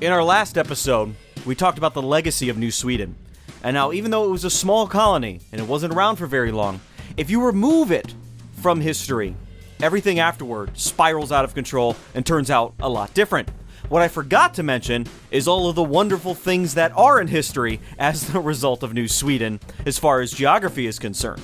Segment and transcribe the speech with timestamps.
[0.00, 1.14] In our last episode,
[1.44, 3.16] we talked about the legacy of New Sweden.
[3.62, 6.52] And now, even though it was a small colony and it wasn't around for very
[6.52, 6.80] long,
[7.18, 8.14] if you remove it
[8.62, 9.36] from history,
[9.82, 13.50] everything afterward spirals out of control and turns out a lot different.
[13.90, 17.78] What I forgot to mention is all of the wonderful things that are in history
[17.98, 21.42] as the result of New Sweden, as far as geography is concerned.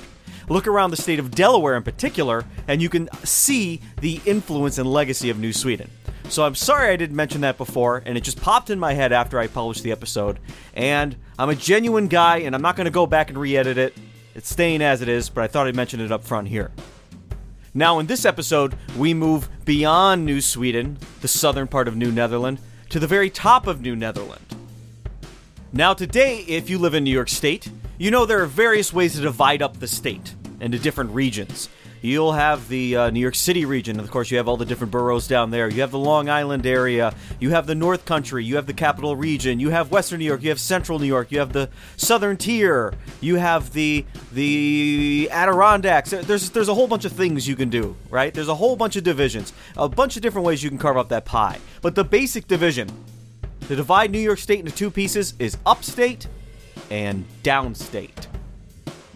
[0.49, 4.89] Look around the state of Delaware in particular, and you can see the influence and
[4.89, 5.89] legacy of New Sweden.
[6.29, 9.11] So I'm sorry I didn't mention that before, and it just popped in my head
[9.11, 10.39] after I published the episode.
[10.73, 13.77] And I'm a genuine guy, and I'm not going to go back and re edit
[13.77, 13.97] it.
[14.35, 16.71] It's staying as it is, but I thought I'd mention it up front here.
[17.73, 22.59] Now, in this episode, we move beyond New Sweden, the southern part of New Netherland,
[22.89, 24.55] to the very top of New Netherland.
[25.73, 29.15] Now, today, if you live in New York State, you know there are various ways
[29.15, 31.69] to divide up the state into different regions.
[32.01, 33.99] You'll have the uh, New York City region.
[33.99, 35.67] Of course, you have all the different boroughs down there.
[35.67, 37.13] You have the Long Island area.
[37.39, 38.45] You have the North Country.
[38.45, 39.59] You have the Capital Region.
[39.59, 40.43] You have Western New York.
[40.43, 41.31] You have Central New York.
[41.31, 42.93] You have the Southern Tier.
[43.19, 46.11] You have the the Adirondacks.
[46.11, 47.95] There's there's a whole bunch of things you can do.
[48.09, 48.33] Right?
[48.33, 49.51] There's a whole bunch of divisions.
[49.75, 51.59] A bunch of different ways you can carve up that pie.
[51.81, 52.89] But the basic division
[53.67, 56.27] to divide New York State into two pieces is upstate
[56.89, 58.27] and downstate.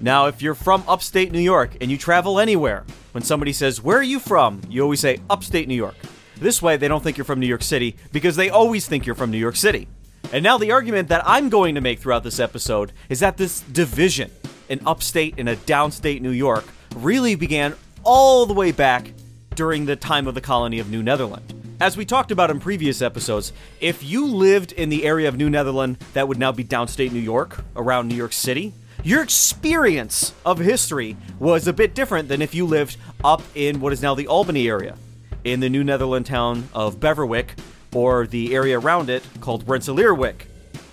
[0.02, 3.98] Now, if you're from upstate New York and you travel anywhere, when somebody says, Where
[3.98, 4.62] are you from?
[4.68, 5.96] you always say, Upstate New York.
[6.38, 9.14] This way, they don't think you're from New York City because they always think you're
[9.14, 9.88] from New York City.
[10.34, 13.60] And now, the argument that I'm going to make throughout this episode is that this
[13.60, 14.32] division,
[14.70, 19.14] an upstate and a downstate New York, really began all the way back
[19.54, 21.54] during the time of the colony of New Netherland.
[21.80, 25.50] As we talked about in previous episodes, if you lived in the area of New
[25.50, 30.60] Netherland that would now be downstate New York, around New York City, your experience of
[30.60, 34.28] history was a bit different than if you lived up in what is now the
[34.28, 34.96] Albany area,
[35.44, 37.58] in the New Netherland town of Beverwyck,
[37.94, 40.46] or the area around it called Rensselaerwyck,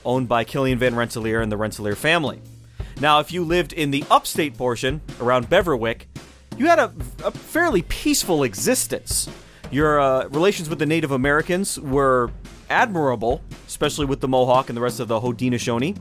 [0.05, 2.41] owned by Killian Van Rensselaer and the Rensselaer family.
[3.01, 6.07] Now, if you lived in the upstate portion around Beverwyck,
[6.57, 6.93] you had a,
[7.25, 9.29] a fairly peaceful existence.
[9.71, 12.31] Your uh, relations with the Native Americans were
[12.71, 15.97] admirable, especially with the Mohawk and the rest of the Haudenosaunee.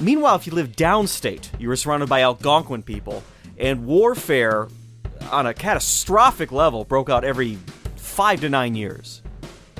[0.00, 3.22] Meanwhile, if you lived downstate, you were surrounded by Algonquin people,
[3.58, 4.68] and warfare
[5.30, 7.58] on a catastrophic level broke out every
[7.96, 9.22] five to nine years.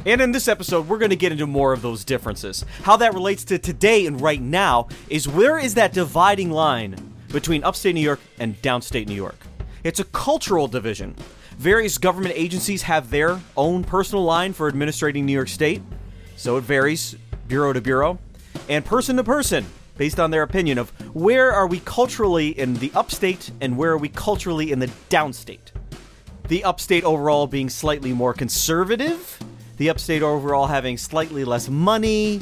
[0.06, 2.64] And in this episode, we're going to get into more of those differences.
[2.82, 6.96] How that relates to today and right now is where is that dividing line
[7.28, 9.36] between upstate New York and downstate New York?
[9.84, 11.14] It's a cultural division.
[11.58, 15.82] Various government agencies have their own personal line for administrating New York State,
[16.38, 17.16] so it varies
[17.48, 18.18] bureau to bureau.
[18.68, 19.66] And person to person,
[19.96, 23.98] based on their opinion of where are we culturally in the upstate and where are
[23.98, 25.72] we culturally in the downstate.
[26.46, 29.38] The upstate overall being slightly more conservative,
[29.76, 32.40] the upstate overall having slightly less money,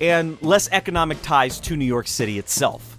[0.00, 2.98] and less economic ties to New York City itself.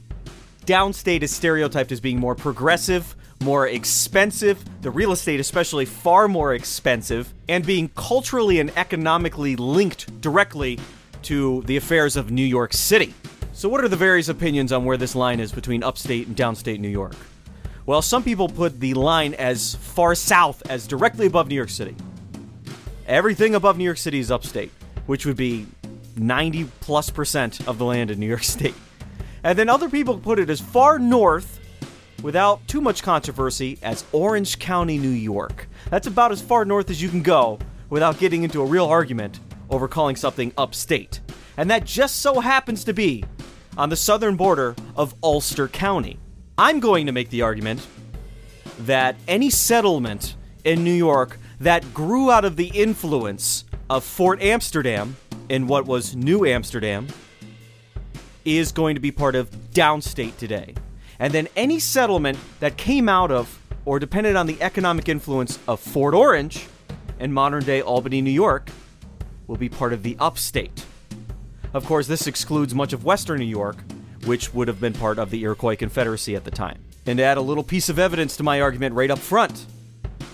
[0.65, 6.53] Downstate is stereotyped as being more progressive, more expensive, the real estate especially far more
[6.53, 10.79] expensive, and being culturally and economically linked directly
[11.23, 13.13] to the affairs of New York City.
[13.53, 16.79] So, what are the various opinions on where this line is between upstate and downstate
[16.79, 17.15] New York?
[17.85, 21.95] Well, some people put the line as far south as directly above New York City.
[23.07, 24.71] Everything above New York City is upstate,
[25.07, 25.65] which would be
[26.15, 28.75] 90 plus percent of the land in New York State.
[29.43, 31.58] And then other people put it as far north,
[32.21, 35.67] without too much controversy, as Orange County, New York.
[35.89, 37.59] That's about as far north as you can go
[37.89, 41.19] without getting into a real argument over calling something upstate.
[41.57, 43.23] And that just so happens to be
[43.77, 46.19] on the southern border of Ulster County.
[46.57, 47.85] I'm going to make the argument
[48.79, 55.15] that any settlement in New York that grew out of the influence of Fort Amsterdam
[55.49, 57.07] in what was New Amsterdam
[58.45, 60.75] is going to be part of downstate today.
[61.19, 65.79] And then any settlement that came out of or depended on the economic influence of
[65.79, 66.67] Fort Orange
[67.19, 68.69] in modern day Albany, New York,
[69.47, 70.85] will be part of the upstate.
[71.73, 73.77] Of course, this excludes much of western New York,
[74.25, 76.79] which would have been part of the Iroquois Confederacy at the time.
[77.05, 79.65] And to add a little piece of evidence to my argument right up front,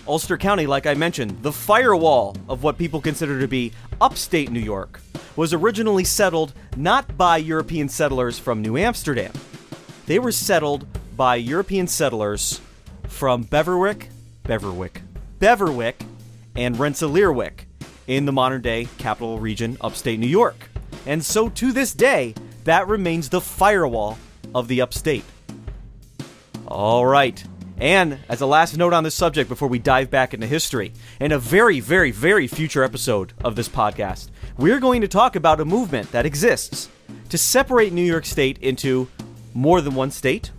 [0.06, 4.60] Ulster County, like I mentioned, the firewall of what people consider to be upstate New
[4.60, 5.00] York,
[5.34, 9.32] was originally settled not by European settlers from New Amsterdam.
[10.06, 10.86] They were settled
[11.16, 12.60] by European settlers
[13.08, 14.08] from Beverwyck,
[14.44, 15.00] Beverwyck,
[15.40, 15.94] Beverwyck,
[16.54, 17.64] and Rensselaerwyck
[18.06, 20.68] in the modern day capital region, upstate New York.
[21.06, 24.18] And so to this day, that remains the firewall
[24.54, 25.24] of the upstate.
[26.66, 27.42] All right.
[27.78, 31.32] And as a last note on this subject before we dive back into history, in
[31.32, 35.64] a very, very, very future episode of this podcast, we're going to talk about a
[35.64, 36.88] movement that exists
[37.28, 39.08] to separate New York State into
[39.56, 40.50] more than one state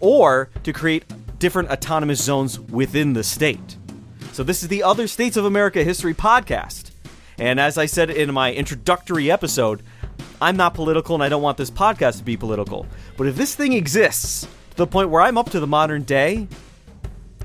[0.00, 1.04] or to create
[1.38, 3.76] different autonomous zones within the state.
[4.32, 6.90] So, this is the Other States of America History podcast.
[7.38, 9.82] And as I said in my introductory episode,
[10.40, 12.86] I'm not political and I don't want this podcast to be political.
[13.16, 16.48] But if this thing exists to the point where I'm up to the modern day,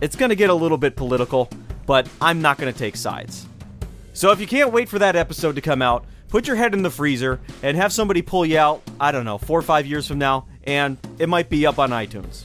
[0.01, 1.50] it's going to get a little bit political,
[1.86, 3.48] but I'm not going to take sides.
[4.13, 6.81] So if you can't wait for that episode to come out, put your head in
[6.81, 10.07] the freezer and have somebody pull you out, I don't know, four or five years
[10.07, 12.43] from now, and it might be up on iTunes.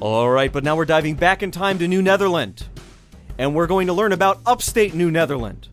[0.00, 2.64] Alright, but now we're diving back in time to New Netherland.
[3.38, 5.68] And we're going to learn about upstate New Netherland.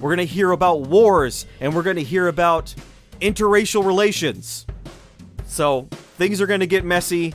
[0.00, 2.74] We're going to hear about wars, and we're going to hear about
[3.20, 4.66] interracial relations.
[5.44, 7.34] So, things are going to get messy,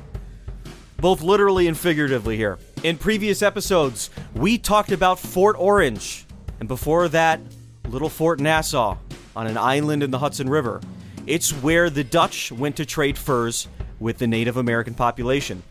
[0.98, 2.58] both literally and figuratively here.
[2.84, 6.26] In previous episodes, we talked about Fort Orange,
[6.60, 7.40] and before that,
[7.88, 8.98] Little Fort Nassau
[9.36, 10.82] on an island in the Hudson River.
[11.28, 13.68] It's where the Dutch went to trade furs
[14.00, 15.64] with the Native American population.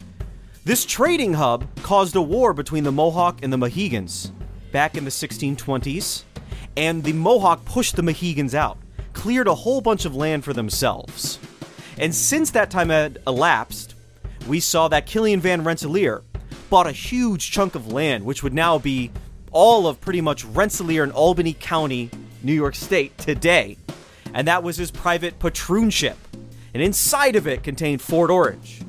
[0.64, 4.32] This trading hub caused a war between the Mohawk and the Mohegans
[4.72, 6.24] back in the 1620s,
[6.76, 8.78] and the Mohawk pushed the Mohegans out
[9.14, 11.38] cleared a whole bunch of land for themselves.
[11.96, 13.94] And since that time had elapsed,
[14.46, 16.22] we saw that Kilian Van Rensselaer
[16.68, 19.10] bought a huge chunk of land, which would now be
[19.52, 22.10] all of pretty much Rensselaer and Albany County,
[22.42, 23.78] New York State today.
[24.34, 26.18] And that was his private patroonship.
[26.74, 28.82] And inside of it contained Fort Orange.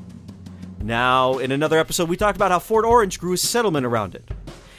[0.82, 4.28] Now, in another episode, we talked about how Fort Orange grew a settlement around it.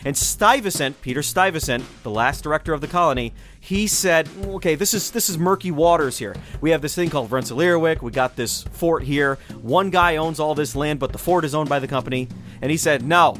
[0.06, 5.12] And Stuyvesant, Peter Stuyvesant, the last director of the colony, he said, "Okay, this is
[5.12, 6.36] this is murky waters here.
[6.62, 8.01] We have this thing called Rensselaerwyck.
[8.01, 9.38] We got this fort here.
[9.62, 12.30] One guy owns all this land, but the fort is owned by the company."
[12.62, 13.36] And he said, "No,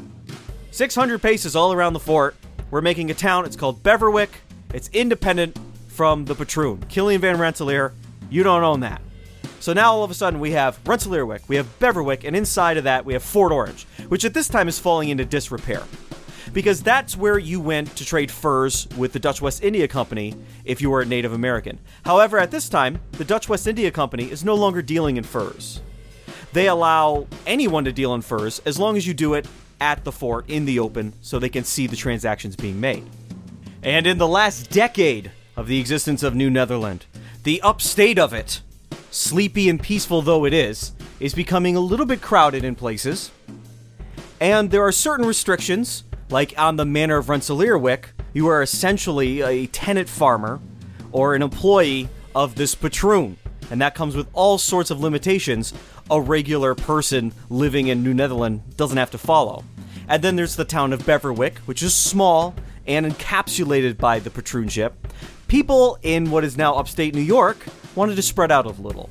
[0.72, 2.36] 600 paces all around the fort.
[2.70, 3.46] We're making a town.
[3.46, 4.30] It's called Beverwyck.
[4.74, 5.56] It's independent
[5.86, 6.84] from the patroon.
[6.88, 7.94] Kilian Van Rensselaer,
[8.28, 9.00] you don't own that."
[9.68, 12.84] So now all of a sudden we have Rensselaerwyck, we have Beverwyck, and inside of
[12.84, 15.82] that we have Fort Orange, which at this time is falling into disrepair
[16.54, 20.34] because that's where you went to trade furs with the Dutch West India Company
[20.64, 21.78] if you were a Native American.
[22.06, 25.82] However, at this time, the Dutch West India Company is no longer dealing in furs.
[26.54, 29.46] They allow anyone to deal in furs as long as you do it
[29.82, 33.06] at the fort in the open so they can see the transactions being made.
[33.82, 37.04] And in the last decade of the existence of New Netherland,
[37.42, 38.62] the upstate of it,
[39.10, 43.30] sleepy and peaceful though it is, is becoming a little bit crowded in places.
[44.40, 49.66] And there are certain restrictions like on the manor of Rensselaerwyck, you are essentially a
[49.66, 50.60] tenant farmer
[51.10, 53.36] or an employee of this patroon.
[53.70, 55.72] And that comes with all sorts of limitations
[56.10, 59.64] a regular person living in New Netherland doesn't have to follow.
[60.08, 62.54] And then there's the town of Beverwyck, which is small
[62.86, 64.94] and encapsulated by the patroonship.
[65.48, 67.58] People in what is now upstate New York
[67.98, 69.10] wanted to spread out a little.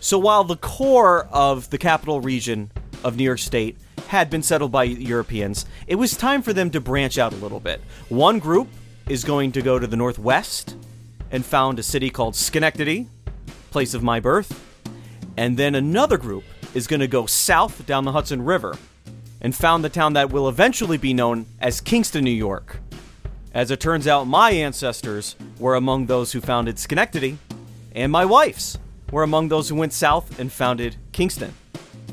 [0.00, 2.72] So while the core of the capital region
[3.04, 3.78] of New York State
[4.08, 7.60] had been settled by Europeans, it was time for them to branch out a little
[7.60, 7.80] bit.
[8.08, 8.66] One group
[9.08, 10.76] is going to go to the northwest
[11.30, 13.06] and found a city called Schenectady,
[13.70, 14.60] place of my birth.
[15.36, 16.42] And then another group
[16.74, 18.76] is going to go south down the Hudson River
[19.40, 22.80] and found the town that will eventually be known as Kingston, New York.
[23.52, 27.38] As it turns out, my ancestors were among those who founded Schenectady,
[27.94, 28.78] and my wife's
[29.10, 31.54] were among those who went south and founded Kingston.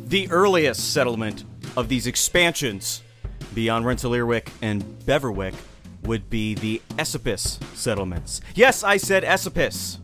[0.06, 1.44] The earliest settlement
[1.76, 3.02] of these expansions
[3.54, 5.56] beyond Rensselaerwyck and Beverwyck
[6.04, 8.42] would be the Esopus settlements.
[8.56, 10.00] Yes, I said Esopus.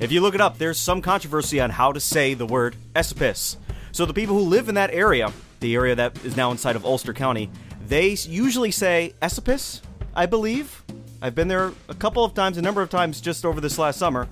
[0.00, 3.56] If you look it up, there's some controversy on how to say the word Esopus.
[3.92, 6.84] So the people who live in that area, the area that is now inside of
[6.84, 7.50] Ulster County,
[7.86, 9.82] they usually say Esopus,
[10.14, 10.82] I believe.
[11.22, 13.98] I've been there a couple of times, a number of times just over this last
[13.98, 14.28] summer.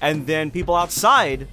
[0.00, 1.48] And then people outside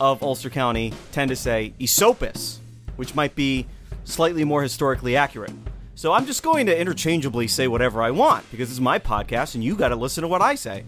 [0.00, 2.60] of Ulster County tend to say Esopus,
[2.96, 3.66] which might be
[4.04, 5.52] slightly more historically accurate.
[5.94, 9.64] So I'm just going to interchangeably say whatever I want because it's my podcast and
[9.64, 10.84] you got to listen to what I say.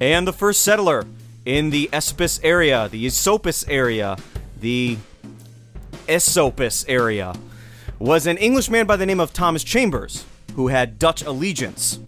[0.00, 1.06] And the first settler
[1.44, 4.16] in the Esopus area, the Esopus area,
[4.60, 4.98] the
[6.08, 7.34] Esopus area,
[7.98, 10.24] was an Englishman by the name of Thomas Chambers,
[10.56, 12.00] who had Dutch allegiance.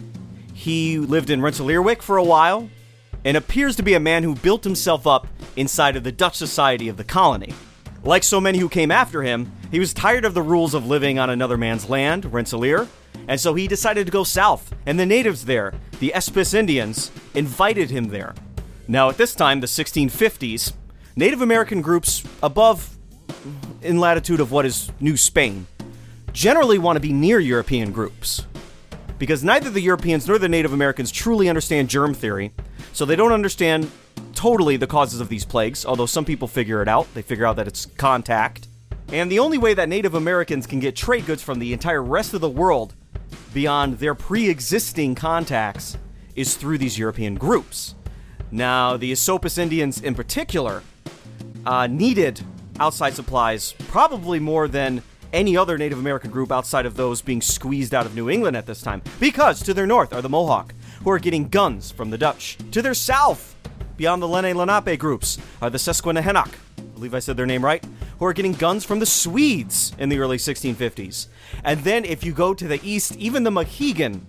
[0.53, 2.69] He lived in Rensselaerwyck for a while,
[3.25, 5.27] and appears to be a man who built himself up
[5.57, 7.55] inside of the Dutch society of the colony.
[8.03, 11.19] Like so many who came after him, he was tired of the rules of living
[11.19, 12.87] on another man's land, Rensselaer,
[13.27, 14.75] and so he decided to go south.
[14.85, 18.35] And the natives there, the Espis Indians, invited him there.
[18.87, 20.75] Now, at this time, the 1650s,
[21.17, 22.99] Native American groups above
[23.83, 25.67] in latitude of what is New Spain
[26.33, 28.45] generally want to be near European groups
[29.25, 32.53] because neither the Europeans nor the Native Americans truly understand germ theory,
[32.93, 33.91] so they don't understand
[34.35, 37.07] totally the causes of these plagues, although some people figure it out.
[37.15, 38.69] They figure out that it's contact.
[39.09, 42.35] And the only way that Native Americans can get trade goods from the entire rest
[42.35, 42.93] of the world
[43.55, 45.97] beyond their pre existing contacts
[46.37, 47.95] is through these European groups.
[48.51, 50.83] Now, the Esopus Indians in particular
[51.65, 52.43] uh, needed
[52.79, 55.03] outside supplies probably more than
[55.35, 58.67] any other Native American group outside of those being squeezed out of New England at
[58.67, 60.73] this time, because to their north are the Mohawk,
[61.03, 62.57] who are getting guns from the Dutch.
[62.71, 63.57] To their south,
[63.97, 67.85] beyond the Lenni Lenape groups, are the Susquehannock, I believe I said their name right,
[68.19, 71.27] who are getting guns from the Swedes in the early 1650s.
[71.65, 74.25] And then if you go to the east, even the Mohegan,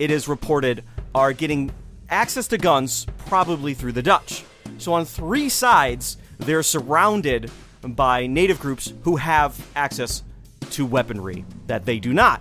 [0.00, 0.82] it is reported,
[1.14, 1.70] are getting
[2.10, 4.44] access to guns probably through the Dutch.
[4.78, 7.50] So on three sides, they're surrounded
[7.82, 10.24] by native groups who have access
[10.72, 12.40] to weaponry that they do not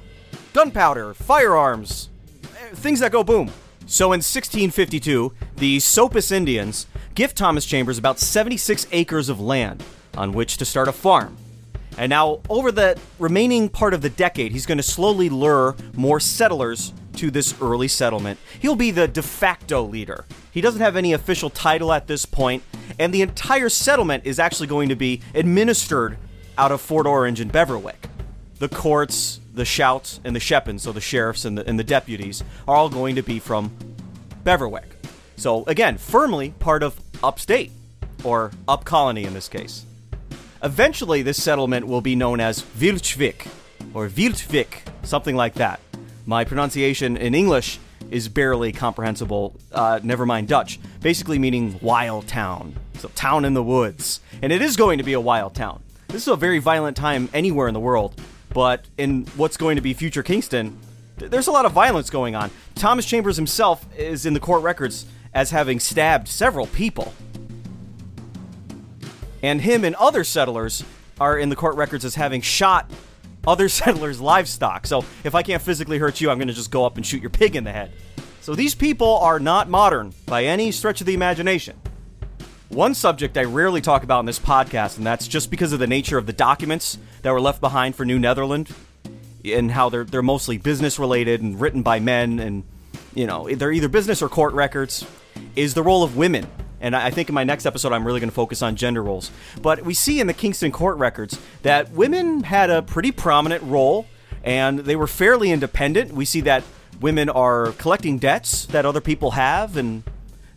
[0.57, 2.09] gunpowder, firearms,
[2.43, 3.51] eh, things that go boom.
[3.85, 9.83] So in 1652, the Sopus Indians gift Thomas Chambers about 76 acres of land
[10.17, 11.37] on which to start a farm.
[11.95, 16.19] And now, over the remaining part of the decade, he's going to slowly lure more
[16.19, 18.39] settlers to this early settlement.
[18.59, 20.25] He'll be the de facto leader.
[20.51, 22.63] He doesn't have any official title at this point,
[22.97, 26.17] and the entire settlement is actually going to be administered
[26.57, 28.09] out of Fort Orange and Beverwyck.
[28.59, 32.43] The courts, the schouts, and the schepens, so the sheriffs and the, and the deputies,
[32.67, 33.71] are all going to be from
[34.43, 34.85] Beverwyck.
[35.35, 37.71] So, again, firmly part of upstate,
[38.23, 39.85] or up colony in this case.
[40.63, 43.47] Eventually, this settlement will be known as Wiltwyck,
[43.93, 44.67] or Wiltwyck,
[45.03, 45.79] something like that.
[46.25, 52.75] My pronunciation in English is barely comprehensible, uh, never mind Dutch, basically meaning wild town.
[52.97, 54.19] So, town in the woods.
[54.41, 55.83] And it is going to be a wild town.
[56.07, 58.19] This is a very violent time anywhere in the world,
[58.57, 60.79] but in what's going to be future Kingston,
[61.19, 62.49] th- there's a lot of violence going on.
[62.73, 67.13] Thomas Chambers himself is in the court records as having stabbed several people.
[69.43, 70.83] And him and other settlers
[71.19, 72.89] are in the court records as having shot
[73.45, 74.87] other settlers' livestock.
[74.87, 77.21] So if I can't physically hurt you, I'm going to just go up and shoot
[77.21, 77.91] your pig in the head.
[78.41, 81.79] So these people are not modern by any stretch of the imagination.
[82.69, 85.87] One subject I rarely talk about in this podcast, and that's just because of the
[85.87, 88.73] nature of the documents that were left behind for New Netherland
[89.45, 92.63] and how they're they're mostly business related and written by men and
[93.15, 95.05] you know, they're either business or court records,
[95.55, 96.45] is the role of women
[96.79, 99.31] and I think in my next episode, I'm really going to focus on gender roles.
[99.61, 104.05] But we see in the Kingston court records that women had a pretty prominent role
[104.43, 106.13] and they were fairly independent.
[106.13, 106.63] We see that
[107.01, 110.03] women are collecting debts that other people have and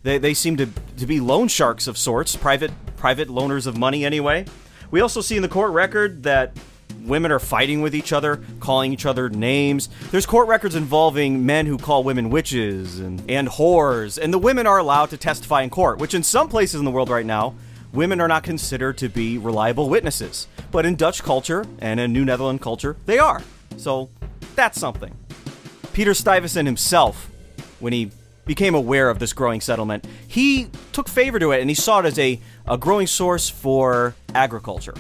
[0.03, 4.05] they, they seem to, to be loan sharks of sorts, private private loaners of money
[4.05, 4.45] anyway.
[4.91, 6.57] We also see in the court record that
[7.03, 9.89] women are fighting with each other, calling each other names.
[10.11, 14.67] There's court records involving men who call women witches and, and whores, and the women
[14.67, 17.55] are allowed to testify in court, which in some places in the world right now,
[17.93, 20.47] women are not considered to be reliable witnesses.
[20.71, 23.43] But in Dutch culture and in New Netherland culture, they are.
[23.77, 24.11] So
[24.55, 25.17] that's something.
[25.93, 27.31] Peter Stuyvesant himself,
[27.81, 28.11] when he
[28.45, 32.07] became aware of this growing settlement, he took favor to it and he saw it
[32.07, 34.95] as a, a growing source for agriculture.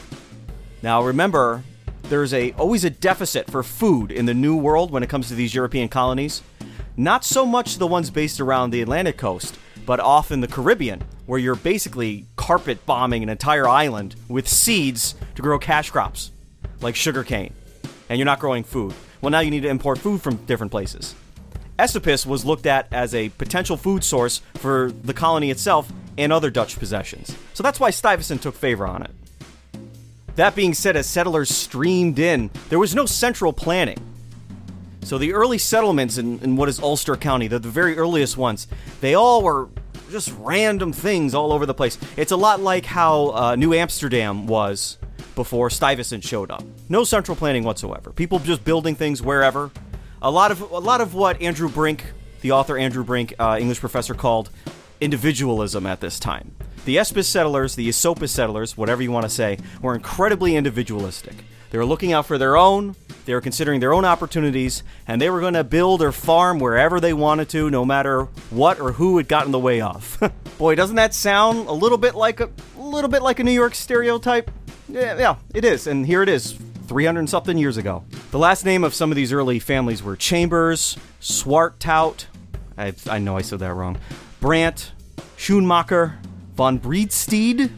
[0.83, 1.63] Now remember,
[2.05, 5.35] there's a always a deficit for food in the new world when it comes to
[5.35, 6.43] these European colonies.
[6.97, 11.03] Not so much the ones based around the Atlantic coast, but off in the Caribbean,
[11.27, 16.31] where you're basically carpet bombing an entire island with seeds to grow cash crops,
[16.81, 17.55] like sugarcane,
[18.09, 18.93] and you're not growing food.
[19.21, 21.15] Well, now you need to import food from different places.
[21.81, 26.51] Esopus was looked at as a potential food source for the colony itself and other
[26.51, 27.35] Dutch possessions.
[27.55, 29.11] So that's why Stuyvesant took favor on it.
[30.37, 33.99] That being said, as settlers streamed in, there was no central planning.
[35.03, 38.69] So the early settlements in, in what is Ulster County, the, the very earliest ones,
[39.01, 39.69] they all were
[40.11, 41.99] just random things all over the place.
[42.17, 44.99] It's a lot like how uh, New Amsterdam was
[45.35, 46.63] before Stuyvesant showed up.
[46.91, 48.11] No central planning whatsoever.
[48.11, 49.71] People just building things wherever.
[50.23, 52.05] A lot of a lot of what Andrew Brink,
[52.43, 54.51] the author Andrew Brink, uh, English professor, called
[55.01, 56.55] individualism at this time.
[56.85, 61.35] The Espis settlers, the Esopus settlers, whatever you want to say, were incredibly individualistic.
[61.71, 65.31] They were looking out for their own, they were considering their own opportunities, and they
[65.31, 69.19] were going to build or farm wherever they wanted to, no matter what or who
[69.19, 70.19] it got in the way of.
[70.59, 73.53] Boy, doesn't that sound a little bit like a, a little bit like a New
[73.53, 74.51] York stereotype?
[74.87, 76.59] Yeah, yeah, it is, and here it is,
[76.91, 78.03] 300 something years ago.
[78.33, 82.25] The last name of some of these early families were Chambers, Swartout,
[82.77, 83.97] I, I know I said that wrong,
[84.41, 84.91] Brant,
[85.37, 86.17] Schoenmaker,
[86.57, 87.71] von Breedsteed.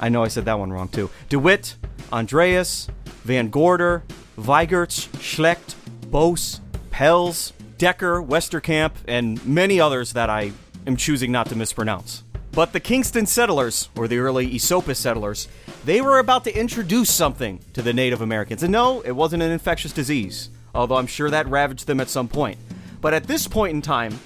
[0.00, 1.10] I know I said that one wrong too.
[1.28, 1.74] DeWitt,
[2.12, 2.86] Andreas,
[3.24, 4.04] Van Gorder,
[4.38, 5.74] Weigerts, Schlecht,
[6.08, 6.60] Bose,
[6.92, 7.52] Pels.
[7.78, 10.52] Decker, Westerkamp, and many others that I
[10.86, 12.22] am choosing not to mispronounce.
[12.56, 15.46] But the Kingston settlers, or the early Esopus settlers,
[15.84, 18.62] they were about to introduce something to the Native Americans.
[18.62, 22.28] And no, it wasn't an infectious disease, although I'm sure that ravaged them at some
[22.28, 22.56] point.
[23.02, 24.18] But at this point in time,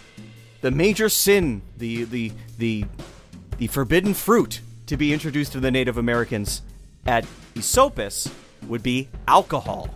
[0.61, 2.85] the major sin, the the the
[3.59, 6.63] the forbidden fruit to be introduced to the Native Americans
[7.07, 8.33] at Esopus
[8.69, 9.91] would be alcohol.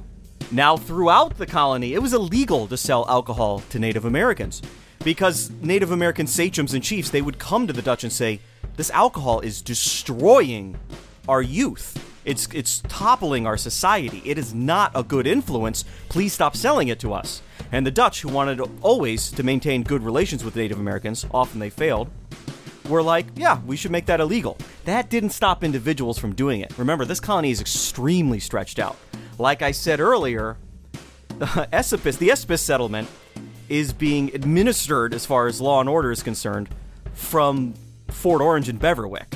[0.50, 4.61] Now, throughout the colony, it was illegal to sell alcohol to Native Americans
[5.05, 8.41] because Native American sachems and chiefs they would come to the Dutch and say,
[8.77, 10.79] "This alcohol is destroying
[11.29, 12.01] our youth.
[12.25, 14.23] It's it's toppling our society.
[14.25, 15.85] It is not a good influence.
[16.09, 20.03] Please stop selling it to us." And the Dutch, who wanted always to maintain good
[20.03, 22.11] relations with Native Americans, often they failed,
[22.89, 24.59] were like, yeah, we should make that illegal.
[24.85, 26.77] That didn't stop individuals from doing it.
[26.79, 28.97] Remember, this colony is extremely stretched out.
[29.39, 30.57] Like I said earlier,
[31.73, 33.09] Esopus, the Esopus settlement,
[33.68, 36.68] is being administered, as far as law and order is concerned,
[37.12, 37.75] from
[38.09, 39.35] Fort Orange and Beverwyck,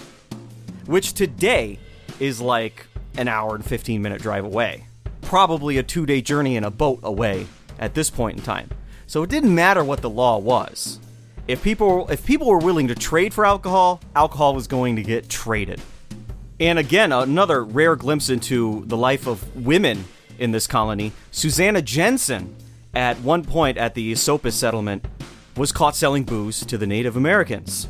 [0.87, 1.78] which today
[2.20, 4.87] is like an hour and 15 minute drive away.
[5.23, 7.47] Probably a two day journey in a boat away
[7.78, 8.70] at this point in time.
[9.06, 10.99] So it didn't matter what the law was.
[11.47, 15.28] If people if people were willing to trade for alcohol, alcohol was going to get
[15.28, 15.80] traded.
[16.61, 20.04] And again, another rare glimpse into the life of women
[20.38, 21.12] in this colony.
[21.30, 22.54] Susanna Jensen,
[22.95, 25.07] at one point at the Esopus settlement,
[25.57, 27.88] was caught selling booze to the Native Americans.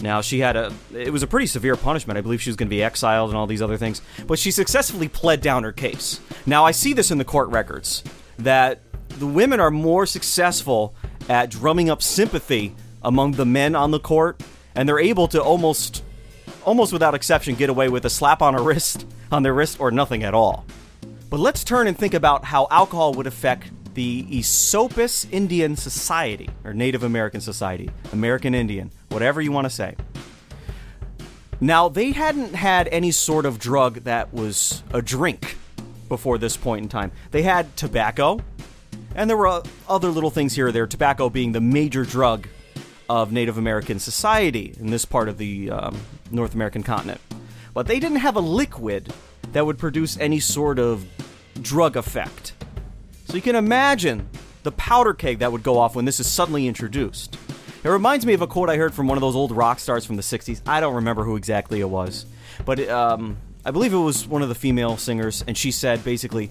[0.00, 2.18] Now she had a it was a pretty severe punishment.
[2.18, 4.50] I believe she was going to be exiled and all these other things, but she
[4.50, 6.20] successfully pled down her case.
[6.46, 8.04] Now I see this in the court records
[8.38, 10.94] that the women are more successful
[11.28, 14.42] at drumming up sympathy among the men on the court,
[14.74, 16.02] and they're able to almost,
[16.64, 19.90] almost without exception, get away with a slap on a wrist, on their wrist, or
[19.90, 20.66] nothing at all.
[21.30, 26.74] But let's turn and think about how alcohol would affect the Esopus Indian Society, or
[26.74, 29.94] Native American Society, American Indian, whatever you want to say.
[31.60, 35.56] Now, they hadn't had any sort of drug that was a drink
[36.08, 37.12] before this point in time.
[37.30, 38.40] They had tobacco,
[39.14, 42.48] and there were uh, other little things here or there, tobacco being the major drug
[43.08, 45.96] of Native American society in this part of the um,
[46.30, 47.20] North American continent.
[47.72, 49.12] But they didn't have a liquid
[49.52, 51.06] that would produce any sort of
[51.60, 52.54] drug effect.
[53.34, 54.28] So you can imagine
[54.62, 57.36] the powder keg that would go off when this is suddenly introduced.
[57.82, 60.06] It reminds me of a quote I heard from one of those old rock stars
[60.06, 60.62] from the 60s.
[60.68, 62.26] I don't remember who exactly it was.
[62.64, 66.48] But um, I believe it was one of the female singers, and she said basically,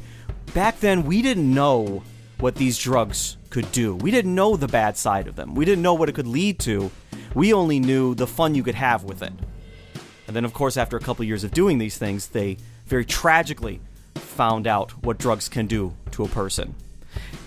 [0.53, 2.03] back then we didn't know
[2.41, 3.95] what these drugs could do.
[3.95, 5.55] We didn't know the bad side of them.
[5.55, 6.91] We didn't know what it could lead to.
[7.33, 9.31] We only knew the fun you could have with it.
[10.27, 13.79] And then, of course, after a couple years of doing these things, they very tragically
[14.33, 16.75] found out what drugs can do to a person.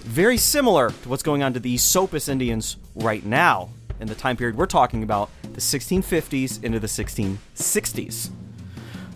[0.00, 3.70] Very similar to what's going on to the Esopus Indians right now,
[4.00, 8.30] in the time period we're talking about, the 1650s into the 1660s.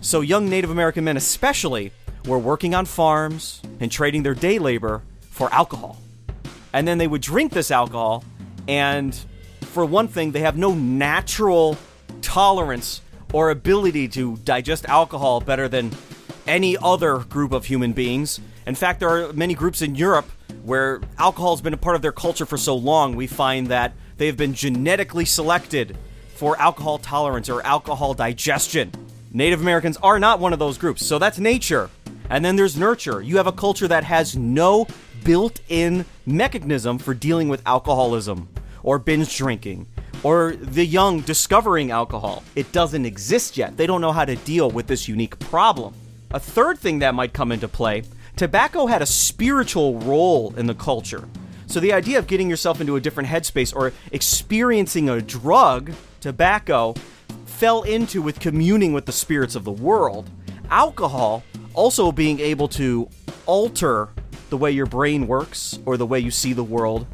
[0.01, 1.91] So, young Native American men, especially,
[2.25, 5.99] were working on farms and trading their day labor for alcohol.
[6.73, 8.23] And then they would drink this alcohol,
[8.67, 9.17] and
[9.61, 11.77] for one thing, they have no natural
[12.21, 13.01] tolerance
[13.33, 15.91] or ability to digest alcohol better than
[16.51, 18.41] any other group of human beings.
[18.67, 20.29] In fact, there are many groups in Europe
[20.63, 23.93] where alcohol has been a part of their culture for so long, we find that
[24.17, 25.97] they have been genetically selected
[26.35, 28.91] for alcohol tolerance or alcohol digestion.
[29.31, 31.89] Native Americans are not one of those groups, so that's nature.
[32.29, 33.21] And then there's nurture.
[33.21, 34.87] You have a culture that has no
[35.23, 38.49] built in mechanism for dealing with alcoholism
[38.83, 39.87] or binge drinking
[40.21, 42.43] or the young discovering alcohol.
[42.55, 43.77] It doesn't exist yet.
[43.77, 45.93] They don't know how to deal with this unique problem.
[46.33, 48.03] A third thing that might come into play
[48.37, 51.27] tobacco had a spiritual role in the culture.
[51.67, 55.91] So the idea of getting yourself into a different headspace or experiencing a drug,
[56.21, 56.93] tobacco,
[57.45, 60.29] fell into with communing with the spirits of the world.
[60.69, 63.09] Alcohol also being able to
[63.45, 64.09] alter
[64.49, 67.07] the way your brain works or the way you see the world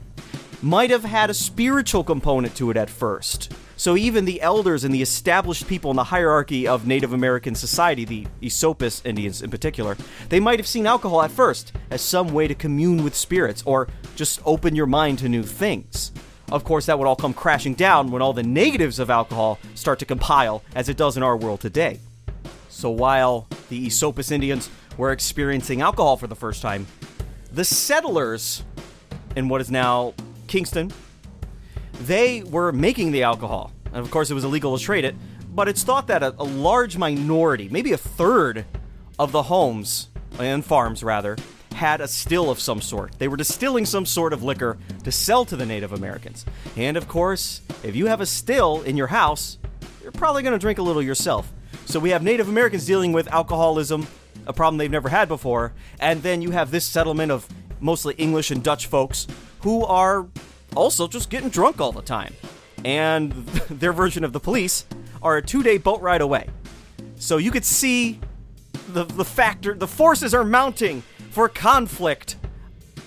[0.62, 3.52] might have had a spiritual component to it at first.
[3.80, 8.06] So even the elders and the established people in the hierarchy of Native American society,
[8.06, 9.96] the Esopus Indians in particular,
[10.30, 13.88] they might have seen alcohol at first as some way to commune with spirits or
[14.16, 16.12] just open your mind to new things.
[16.52, 20.00] Of course, that would all come crashing down when all the negatives of alcohol start
[20.00, 22.00] to compile, as it does in our world today.
[22.70, 26.88] So while the Esopus Indians were experiencing alcohol for the first time,
[27.52, 28.64] the settlers
[29.36, 30.16] in what is now
[30.48, 30.92] Kingston,
[32.02, 33.72] they were making the alcohol.
[33.86, 35.16] And of course, it was illegal to trade it,
[35.54, 38.66] but it's thought that a, a large minority, maybe a third
[39.18, 41.36] of the homes and farms rather,
[41.74, 43.14] had a still of some sort.
[43.20, 46.46] They were distilling some sort of liquor to sell to the Native Americans.
[46.76, 49.58] And of course, if you have a still in your house,
[50.02, 51.52] you're probably going to drink a little yourself.
[51.86, 54.08] So we have Native Americans dealing with alcoholism,
[54.46, 57.48] a problem they've never had before, and then you have this settlement of
[57.80, 59.28] mostly English and Dutch folks
[59.62, 60.28] who are
[60.76, 62.34] also just getting drunk all the time.
[62.86, 63.32] And
[63.70, 64.86] their version of the police
[65.22, 66.50] are a two day boat ride away.
[67.16, 68.20] So you could see
[68.90, 71.02] the, the factor, the forces are mounting
[71.32, 72.36] for conflict.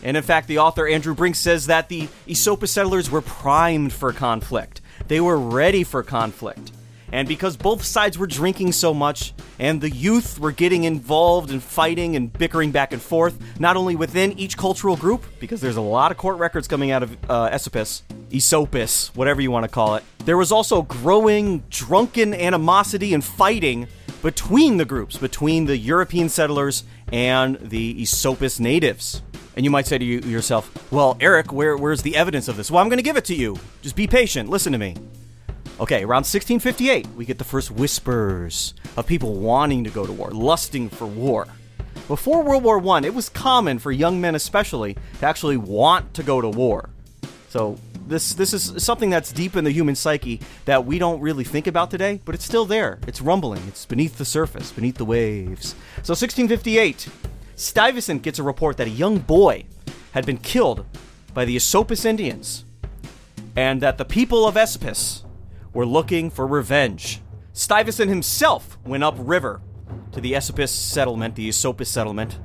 [0.03, 4.13] And in fact, the author Andrew Brink says that the Esopus settlers were primed for
[4.13, 4.81] conflict.
[5.09, 6.73] They were ready for conflict.
[7.13, 11.63] And because both sides were drinking so much, and the youth were getting involved and
[11.63, 15.81] fighting and bickering back and forth, not only within each cultural group, because there's a
[15.81, 19.97] lot of court records coming out of uh, Esopus, Esopus, whatever you want to call
[19.97, 23.89] it, there was also growing drunken animosity and fighting
[24.23, 29.23] between the groups, between the European settlers and the Esopus natives.
[29.57, 32.71] And you might say to you, yourself, well, Eric, where, where's the evidence of this?
[32.71, 33.59] Well, I'm going to give it to you.
[33.83, 34.49] Just be patient.
[34.49, 34.95] Listen to me.
[35.81, 40.29] Okay, around 1658, we get the first whispers of people wanting to go to war,
[40.31, 41.49] lusting for war.
[42.07, 46.23] Before World War I, it was common for young men especially to actually want to
[46.23, 46.91] go to war.
[47.49, 51.45] So this this is something that's deep in the human psyche that we don't really
[51.45, 52.99] think about today, but it's still there.
[53.07, 53.63] It's rumbling.
[53.67, 55.75] It's beneath the surface, beneath the waves.
[56.03, 57.09] So 1658,
[57.57, 59.65] Stuyvesant gets a report that a young boy
[60.13, 60.85] had been killed
[61.33, 62.67] by the Esopus Indians,
[63.57, 65.25] and that the people of Esopus
[65.73, 67.21] were looking for revenge.
[67.53, 69.61] Stuyvesant himself went upriver
[70.13, 72.39] to the Esopus settlement, the Esopus settlement,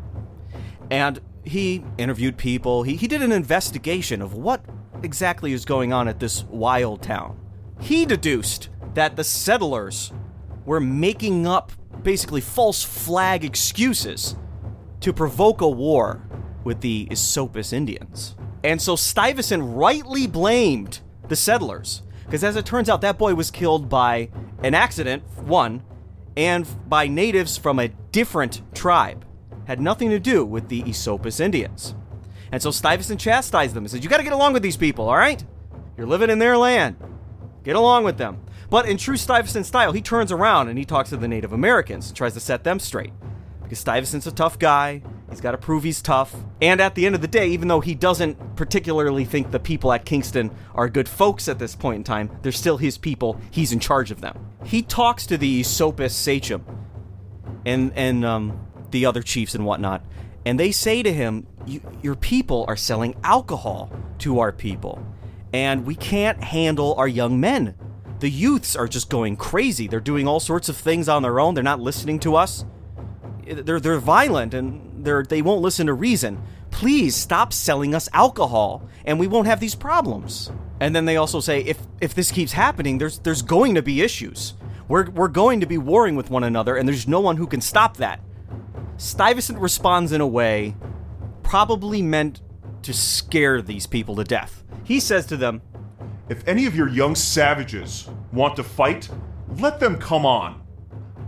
[0.89, 2.83] and he interviewed people.
[2.83, 4.65] He, he did an investigation of what
[5.03, 7.39] exactly is going on at this wild town.
[7.79, 10.11] He deduced that the settlers
[10.65, 11.71] were making up
[12.03, 14.35] basically false flag excuses
[15.01, 16.27] to provoke a war
[16.63, 18.35] with the Esopus Indians.
[18.63, 23.51] And so Stuyvesant rightly blamed the settlers because as it turns out, that boy was
[23.51, 24.29] killed by
[24.63, 25.83] an accident, one,
[26.35, 29.25] and by natives from a different tribe.
[29.65, 31.95] Had nothing to do with the Esopus Indians.
[32.51, 35.09] And so Stuyvesant chastised them and said, You got to get along with these people,
[35.09, 35.43] all right?
[35.97, 36.97] You're living in their land.
[37.63, 38.41] Get along with them.
[38.69, 42.07] But in true Stuyvesant style, he turns around and he talks to the Native Americans
[42.07, 43.13] and tries to set them straight.
[43.63, 45.01] Because Stuyvesant's a tough guy.
[45.35, 46.33] He's got to prove he's tough.
[46.61, 49.91] And at the end of the day, even though he doesn't particularly think the people
[49.91, 53.37] at Kingston are good folks at this point in time, they're still his people.
[53.51, 54.47] He's in charge of them.
[54.63, 56.63] He talks to the Esopus sachem
[57.65, 60.05] and and um, the other chiefs and whatnot,
[60.45, 61.47] and they say to him,
[62.01, 65.05] "Your people are selling alcohol to our people,
[65.51, 67.75] and we can't handle our young men.
[68.19, 69.89] The youths are just going crazy.
[69.89, 71.55] They're doing all sorts of things on their own.
[71.55, 72.63] They're not listening to us.
[73.45, 76.41] They're they're violent and they're they won't listen to reason.
[76.71, 81.39] Please stop selling us alcohol, and we won't have these problems." And then they also
[81.39, 84.53] say, "If if this keeps happening, there's there's going to be issues."
[84.87, 87.59] We're, we're going to be warring with one another, and there's no one who can
[87.59, 88.19] stop that.
[88.97, 90.75] Stuyvesant responds in a way
[91.41, 92.41] probably meant
[92.83, 94.63] to scare these people to death.
[94.83, 95.61] He says to them,
[96.29, 99.09] If any of your young savages want to fight,
[99.57, 100.61] let them come on.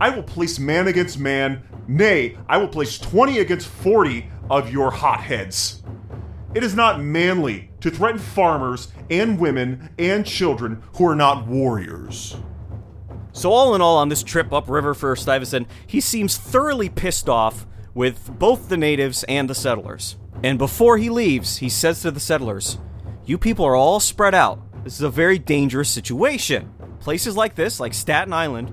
[0.00, 4.90] I will place man against man, nay, I will place 20 against 40 of your
[4.90, 5.82] hotheads.
[6.54, 12.36] It is not manly to threaten farmers and women and children who are not warriors.
[13.32, 17.66] So, all in all, on this trip upriver for Stuyvesant, he seems thoroughly pissed off
[17.94, 20.16] with both the natives and the settlers.
[20.42, 22.78] And before he leaves, he says to the settlers,
[23.26, 24.60] You people are all spread out.
[24.84, 26.72] This is a very dangerous situation.
[27.00, 28.72] Places like this, like Staten Island,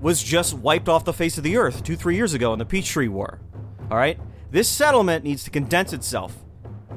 [0.00, 2.64] was just wiped off the face of the earth two, three years ago in the
[2.64, 3.40] Peachtree War.
[3.90, 4.18] All right?
[4.50, 6.44] This settlement needs to condense itself.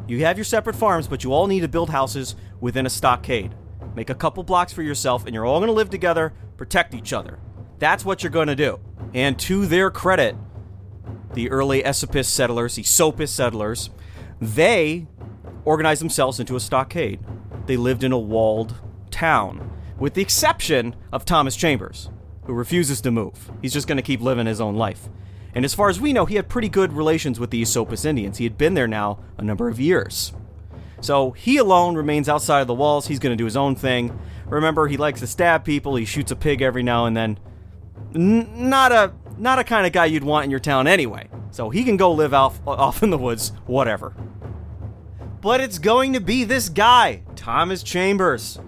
[0.07, 3.55] You have your separate farms, but you all need to build houses within a stockade.
[3.95, 7.13] Make a couple blocks for yourself, and you're all going to live together, protect each
[7.13, 7.39] other.
[7.79, 8.79] That's what you're going to do.
[9.13, 10.35] And to their credit,
[11.33, 13.89] the early Esopus settlers, Esopus settlers,
[14.41, 15.07] they
[15.65, 17.19] organized themselves into a stockade.
[17.65, 18.75] They lived in a walled
[19.11, 22.09] town, with the exception of Thomas Chambers,
[22.49, 23.51] who refuses to move.
[23.61, 25.07] He's just going to keep living his own life.
[25.53, 28.39] And as far as we know, he had pretty good relations with the Esopus Indians.
[28.39, 30.33] He had been there now a number of years.
[30.99, 33.05] So he alone remains outside of the walls.
[33.05, 34.19] He's going to do his own thing.
[34.47, 35.95] Remember, he likes to stab people.
[35.95, 37.37] He shoots a pig every now and then.
[38.15, 41.29] N- not a not a kind of guy you'd want in your town anyway.
[41.51, 44.15] So he can go live off off in the woods, whatever.
[45.39, 48.59] But it's going to be this guy, Thomas Chambers,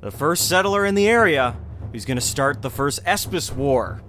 [0.00, 1.58] the first settler in the area,
[1.92, 4.02] who's going to start the first Esopus War.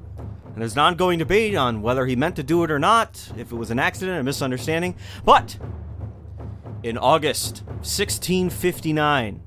[0.46, 3.52] And there's an ongoing debate on whether he meant to do it or not, if
[3.52, 4.96] it was an accident, a misunderstanding.
[5.24, 5.58] But
[6.84, 9.42] in August 1659,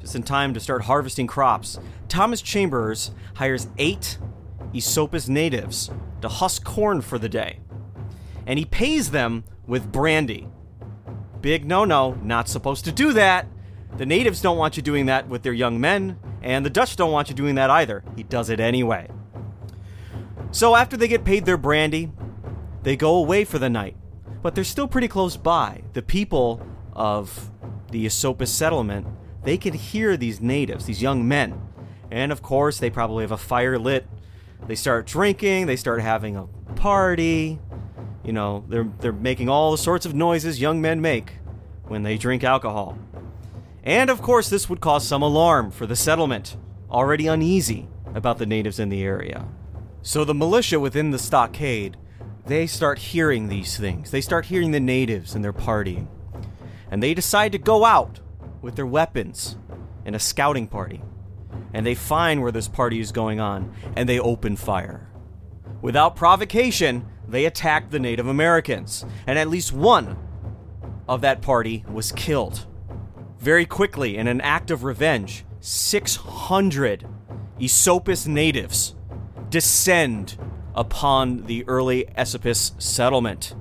[0.00, 4.18] just in time to start harvesting crops, Thomas Chambers hires eight
[4.74, 7.60] Esopus natives to husk corn for the day.
[8.46, 10.48] And he pays them with brandy.
[11.40, 13.46] Big no no, not supposed to do that.
[13.96, 17.12] The natives don't want you doing that with their young men, and the Dutch don't
[17.12, 18.04] want you doing that either.
[18.16, 19.08] He does it anyway.
[20.50, 22.10] So after they get paid their brandy,
[22.82, 23.96] they go away for the night.
[24.42, 25.82] But they're still pretty close by.
[25.92, 27.50] The people of
[27.90, 29.06] the Esopus settlement,
[29.44, 31.60] they can hear these natives, these young men.
[32.10, 34.06] And of course, they probably have a fire lit.
[34.66, 37.58] They start drinking, they start having a party.
[38.24, 41.38] You know, they're they're making all the sorts of noises young men make
[41.88, 42.98] when they drink alcohol.
[43.84, 46.56] And of course, this would cause some alarm for the settlement,
[46.90, 49.48] already uneasy about the natives in the area.
[50.02, 51.96] So the militia within the stockade,
[52.46, 54.10] they start hearing these things.
[54.10, 56.08] They start hearing the natives and their partying.
[56.90, 58.20] And they decide to go out
[58.60, 59.56] with their weapons
[60.04, 61.02] in a scouting party.
[61.72, 65.08] And they find where this party is going on, and they open fire.
[65.80, 70.16] Without provocation, they attacked the Native Americans, and at least one
[71.08, 72.66] of that party was killed.
[73.42, 77.04] Very quickly, in an act of revenge, 600
[77.60, 78.94] Esopus natives
[79.50, 80.38] descend
[80.76, 83.56] upon the early Esopus settlement.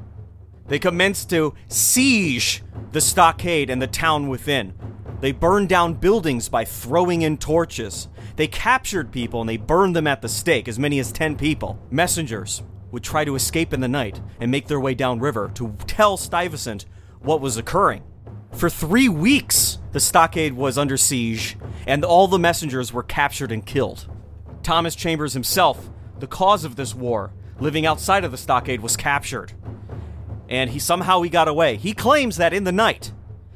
[0.68, 4.76] They commence to siege the stockade and the town within.
[5.20, 8.08] They burned down buildings by throwing in torches.
[8.36, 11.80] They captured people and they burned them at the stake, as many as 10 people.
[11.90, 16.18] Messengers would try to escape in the night and make their way downriver to tell
[16.18, 16.86] Stuyvesant
[17.22, 18.04] what was occurring.
[18.54, 23.66] For three weeks, the stockade was under siege, and all the messengers were captured and
[23.66, 24.08] killed.
[24.62, 29.54] Thomas Chambers himself, the cause of this war, living outside of the stockade, was captured.
[30.48, 31.78] And he somehow he got away.
[31.78, 33.14] He claims that in the night,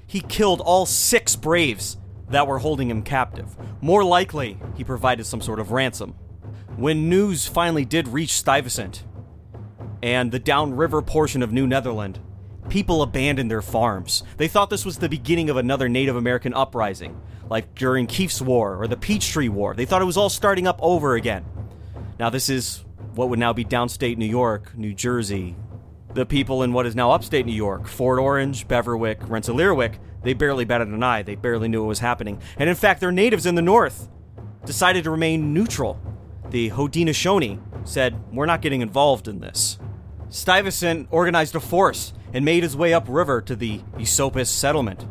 [0.08, 1.98] he killed all six braves
[2.30, 3.56] that were holding him captive.
[3.82, 6.16] More likely, he provided some sort of ransom.
[6.78, 9.04] When news finally did reach Stuyvesant
[10.02, 12.20] and the downriver portion of New Netherland,
[12.70, 14.24] people abandoned their farms.
[14.38, 18.82] They thought this was the beginning of another Native American uprising, like during Kieft's War
[18.82, 19.74] or the Peachtree War.
[19.74, 21.46] They thought it was all starting up over again.
[22.20, 25.56] Now, this is what would now be downstate New York, New Jersey.
[26.14, 30.66] The people in what is now upstate New York, Fort Orange, Beverwyck, Rensselaerwyck, they barely
[30.66, 31.22] batted an eye.
[31.22, 32.42] They barely knew what was happening.
[32.58, 34.10] And in fact, their natives in the north
[34.66, 36.00] decided to remain neutral.
[36.50, 39.78] The Haudenosaunee said, We're not getting involved in this.
[40.30, 45.06] Stuyvesant organized a force and made his way upriver to the Esopus settlement,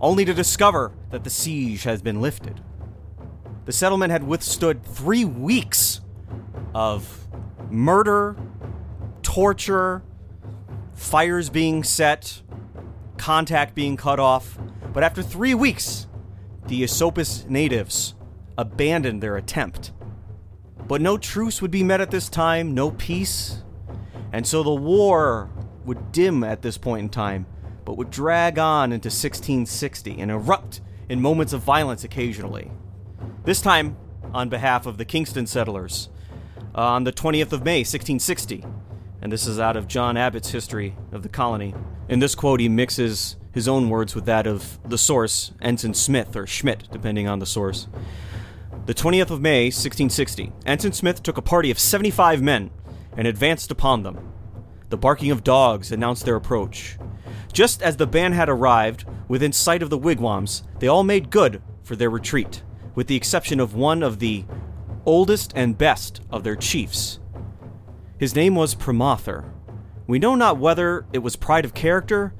[0.00, 2.60] only to discover that the siege has been lifted.
[3.64, 6.02] The settlement had withstood three weeks
[6.74, 7.26] of
[7.70, 8.36] murder,
[9.22, 10.02] torture,
[10.92, 12.42] fires being set,
[13.16, 14.58] contact being cut off.
[14.92, 16.06] But after three weeks,
[16.66, 18.14] the Esopus natives
[18.58, 19.92] abandoned their attempt.
[20.86, 23.62] But no truce would be met at this time, no peace.
[24.34, 25.48] And so the war
[25.84, 27.46] would dim at this point in time,
[27.84, 32.70] but would drag on into 1660 and erupt in moments of violence occasionally.
[33.44, 33.96] This time,
[34.32, 36.08] on behalf of the Kingston settlers,
[36.74, 38.64] uh, on the 20th of May, 1660.
[39.20, 41.74] And this is out of John Abbott's history of the colony.
[42.08, 46.36] In this quote, he mixes his own words with that of the source, Ensign Smith
[46.36, 47.88] or Schmidt, depending on the source.
[48.86, 52.70] The 20th of May, 1660, Ensign Smith took a party of 75 men
[53.16, 54.32] and advanced upon them.
[54.90, 56.98] The barking of dogs announced their approach.
[57.52, 61.62] Just as the band had arrived within sight of the wigwams, they all made good
[61.82, 62.62] for their retreat,
[62.94, 64.44] with the exception of one of the
[65.04, 67.18] oldest and best of their chiefs.
[68.18, 69.44] His name was Promother.
[70.06, 72.32] We know not whether it was pride of character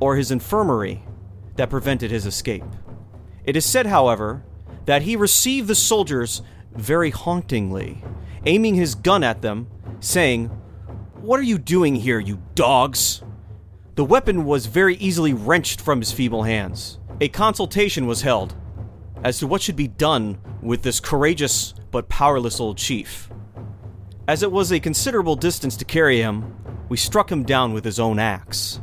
[0.00, 1.04] or his infirmary
[1.56, 2.64] that prevented his escape.
[3.44, 4.44] It is said, however,
[4.86, 6.42] that he received the soldiers
[6.74, 8.04] very hauntingly,
[8.44, 9.68] aiming his gun at them,
[10.00, 10.50] saying,
[11.26, 13.20] What are you doing here, you dogs?
[13.96, 17.00] The weapon was very easily wrenched from his feeble hands.
[17.20, 18.54] A consultation was held
[19.24, 23.28] as to what should be done with this courageous but powerless old chief.
[24.28, 26.54] As it was a considerable distance to carry him,
[26.88, 28.80] we struck him down with his own axe.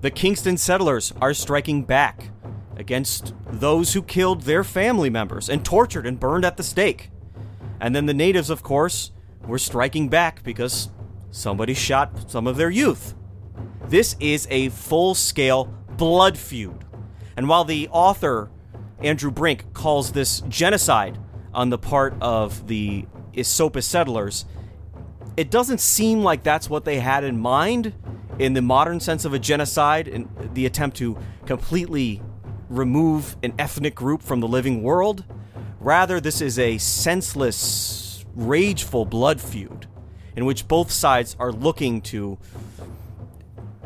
[0.00, 2.30] The Kingston settlers are striking back
[2.76, 7.12] against those who killed their family members and tortured and burned at the stake.
[7.80, 9.12] And then the natives, of course,
[9.46, 10.88] were striking back because
[11.36, 13.14] somebody shot some of their youth.
[13.88, 16.84] This is a full scale blood feud.
[17.36, 18.50] And while the author,
[19.00, 21.18] Andrew Brink, calls this genocide
[21.52, 24.46] on the part of the Esopus settlers,
[25.36, 27.92] it doesn't seem like that's what they had in mind
[28.38, 32.22] in the modern sense of a genocide and the attempt to completely
[32.70, 35.24] remove an ethnic group from the living world.
[35.80, 39.86] Rather, this is a senseless, rageful blood feud
[40.36, 42.38] in which both sides are looking to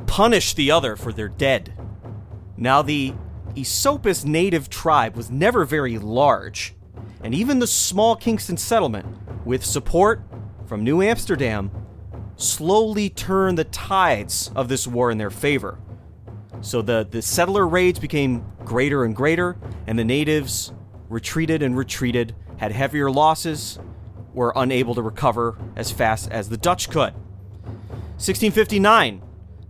[0.06, 1.72] punish the other for their dead.
[2.56, 3.14] Now, the
[3.56, 6.74] Esopus native tribe was never very large,
[7.22, 9.06] and even the small Kingston settlement,
[9.46, 10.22] with support
[10.66, 11.70] from New Amsterdam,
[12.36, 15.78] slowly turned the tides of this war in their favor.
[16.60, 20.72] So the, the settler raids became greater and greater, and the natives
[21.08, 23.78] retreated and retreated, had heavier losses,
[24.34, 27.14] were unable to recover as fast as the Dutch could.
[28.20, 29.22] 1659,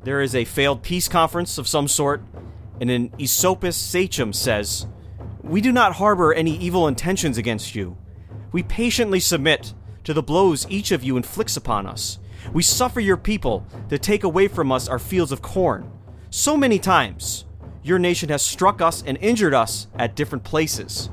[0.03, 2.23] there is a failed peace conference of some sort,
[2.81, 4.87] and an Esopus sachem says,
[5.43, 7.97] We do not harbor any evil intentions against you.
[8.53, 12.19] We patiently submit to the blows each of you inflicts upon us.
[12.53, 15.91] We suffer your people to take away from us our fields of corn.
[16.31, 17.45] So many times,
[17.83, 21.11] your nation has struck us and injured us at different places.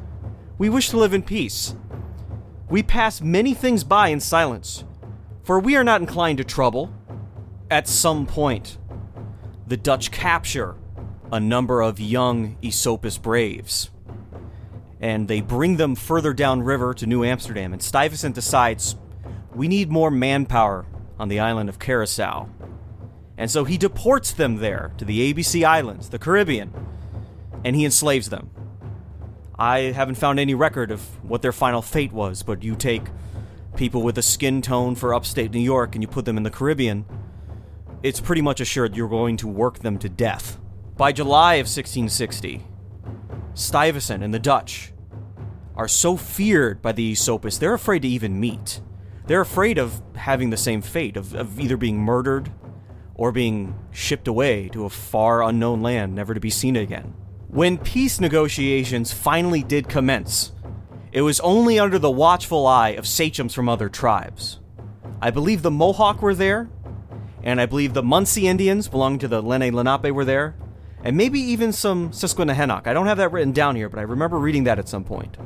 [0.57, 1.75] We wish to live in peace.
[2.69, 4.83] We pass many things by in silence,
[5.43, 6.93] for we are not inclined to trouble.
[7.71, 8.77] At some point,
[9.65, 10.75] the Dutch capture
[11.31, 13.89] a number of young Esopus braves,
[14.99, 17.71] and they bring them further downriver to New Amsterdam.
[17.71, 18.95] And Stuyvesant decides
[19.55, 20.85] we need more manpower
[21.17, 22.49] on the island of Curacao.
[23.37, 26.73] And so he deports them there to the ABC Islands, the Caribbean,
[27.63, 28.49] and he enslaves them.
[29.59, 33.03] I haven't found any record of what their final fate was, but you take
[33.75, 36.51] people with a skin tone for upstate New York and you put them in the
[36.51, 37.05] Caribbean,
[38.03, 40.59] it's pretty much assured you're going to work them to death.
[40.95, 42.63] By July of 1660,
[43.55, 44.93] Stuyvesant and the Dutch
[45.75, 48.81] are so feared by the Esopus, they're afraid to even meet.
[49.25, 52.51] They're afraid of having the same fate, of, of either being murdered
[53.15, 57.15] or being shipped away to a far unknown land, never to be seen again.
[57.49, 60.51] When peace negotiations finally did commence,
[61.13, 64.59] it was only under the watchful eye of sachems from other tribes.
[65.21, 66.69] I believe the Mohawk were there,
[67.41, 70.55] and I believe the Munsee Indians belonging to the Lenni Lenape were there,
[71.05, 72.85] and maybe even some Susquehannock.
[72.85, 75.37] I don't have that written down here, but I remember reading that at some point.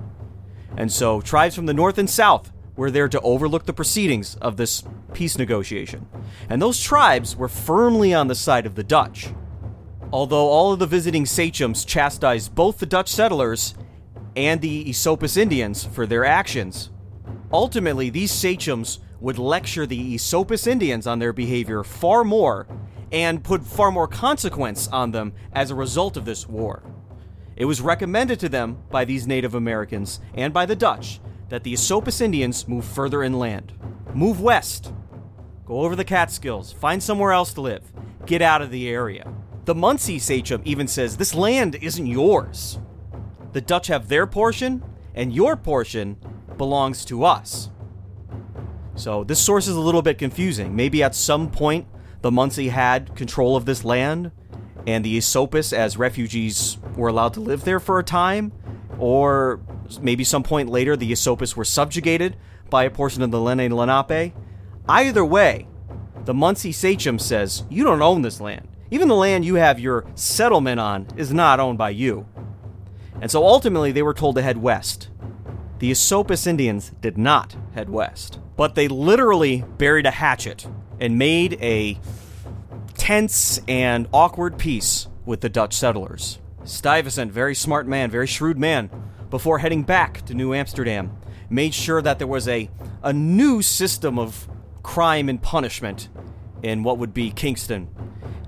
[0.75, 4.57] And so, tribes from the north and south were there to overlook the proceedings of
[4.57, 4.83] this
[5.13, 6.07] peace negotiation.
[6.49, 9.29] And those tribes were firmly on the side of the Dutch.
[10.13, 13.75] Although all of the visiting sachems chastised both the Dutch settlers
[14.35, 16.89] and the Esopus Indians for their actions,
[17.51, 22.67] ultimately these sachems would lecture the Esopus Indians on their behavior far more
[23.11, 26.83] and put far more consequence on them as a result of this war.
[27.55, 31.73] It was recommended to them by these Native Americans and by the Dutch that the
[31.73, 33.73] Esopus Indians move further inland.
[34.13, 34.93] Move west.
[35.65, 36.73] Go over the Catskills.
[36.73, 37.93] Find somewhere else to live.
[38.25, 39.31] Get out of the area.
[39.71, 42.77] The Munsee sachem even says this land isn't yours.
[43.53, 44.83] The Dutch have their portion,
[45.15, 46.17] and your portion
[46.57, 47.69] belongs to us.
[48.95, 50.75] So this source is a little bit confusing.
[50.75, 51.87] Maybe at some point
[52.21, 54.31] the Munsee had control of this land,
[54.85, 58.51] and the Esopus, as refugees, were allowed to live there for a time,
[58.99, 59.61] or
[60.01, 62.35] maybe some point later the Esopus were subjugated
[62.69, 64.33] by a portion of the Lenni Lenape.
[64.89, 65.65] Either way,
[66.25, 68.67] the Munsee sachem says, You don't own this land.
[68.91, 72.27] Even the land you have your settlement on is not owned by you.
[73.21, 75.09] And so ultimately they were told to head west.
[75.79, 80.67] The Esopus Indians did not head west, but they literally buried a hatchet
[80.99, 81.99] and made a
[82.95, 86.39] tense and awkward peace with the Dutch settlers.
[86.63, 88.89] Stuyvesant, very smart man, very shrewd man,
[89.29, 91.17] before heading back to New Amsterdam,
[91.49, 92.69] made sure that there was a,
[93.01, 94.47] a new system of
[94.83, 96.09] crime and punishment
[96.61, 97.87] in what would be Kingston.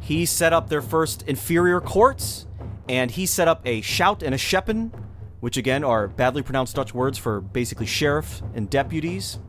[0.03, 2.45] He set up their first inferior courts,
[2.89, 4.91] and he set up a schout and a schepen,
[5.39, 9.39] which again are badly pronounced Dutch words for basically sheriff and deputies.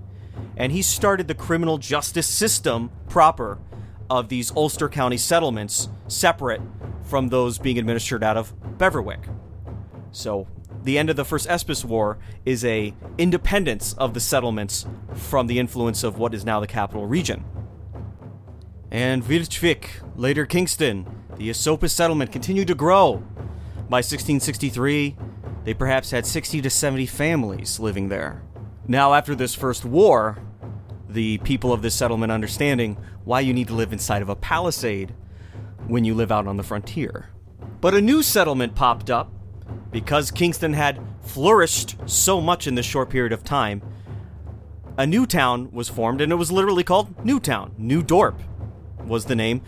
[0.57, 3.59] And he started the criminal justice system proper
[4.09, 6.61] of these Ulster County settlements, separate
[7.03, 9.29] from those being administered out of Beverwyck.
[10.13, 10.47] So
[10.85, 15.59] the end of the First Esopus War is a independence of the settlements from the
[15.59, 17.45] influence of what is now the capital region.
[18.95, 21.05] And Wiltwyck, later Kingston,
[21.37, 23.25] the Esopus settlement continued to grow.
[23.89, 25.17] By 1663,
[25.65, 28.43] they perhaps had 60 to 70 families living there.
[28.87, 30.39] Now, after this first war,
[31.09, 35.13] the people of this settlement understanding why you need to live inside of a palisade
[35.89, 37.31] when you live out on the frontier.
[37.81, 39.33] But a new settlement popped up
[39.91, 43.83] because Kingston had flourished so much in this short period of time,
[44.97, 47.75] a new town was formed, and it was literally called Newtown.
[47.77, 48.41] New Dorp
[49.07, 49.63] was the name,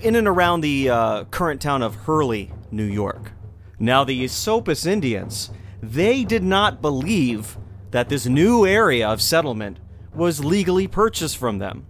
[0.00, 3.32] in and around the uh, current town of Hurley, New York.
[3.78, 5.50] Now, the Esopus Indians,
[5.82, 7.56] they did not believe
[7.90, 9.78] that this new area of settlement
[10.14, 11.86] was legally purchased from them.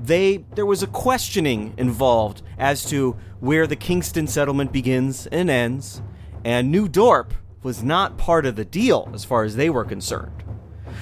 [0.00, 6.02] They there was a questioning involved as to where the Kingston settlement begins and ends,
[6.44, 7.32] and New Dorp
[7.62, 10.44] was not part of the deal as far as they were concerned.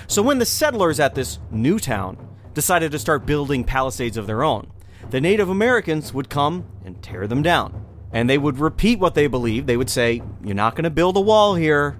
[0.07, 2.17] So when the settlers at this new town
[2.55, 4.71] decided to start building palisades of their own,
[5.11, 7.85] the Native Americans would come and tear them down.
[8.13, 9.67] And they would repeat what they believed.
[9.67, 11.99] They would say, You're not going to build a wall here.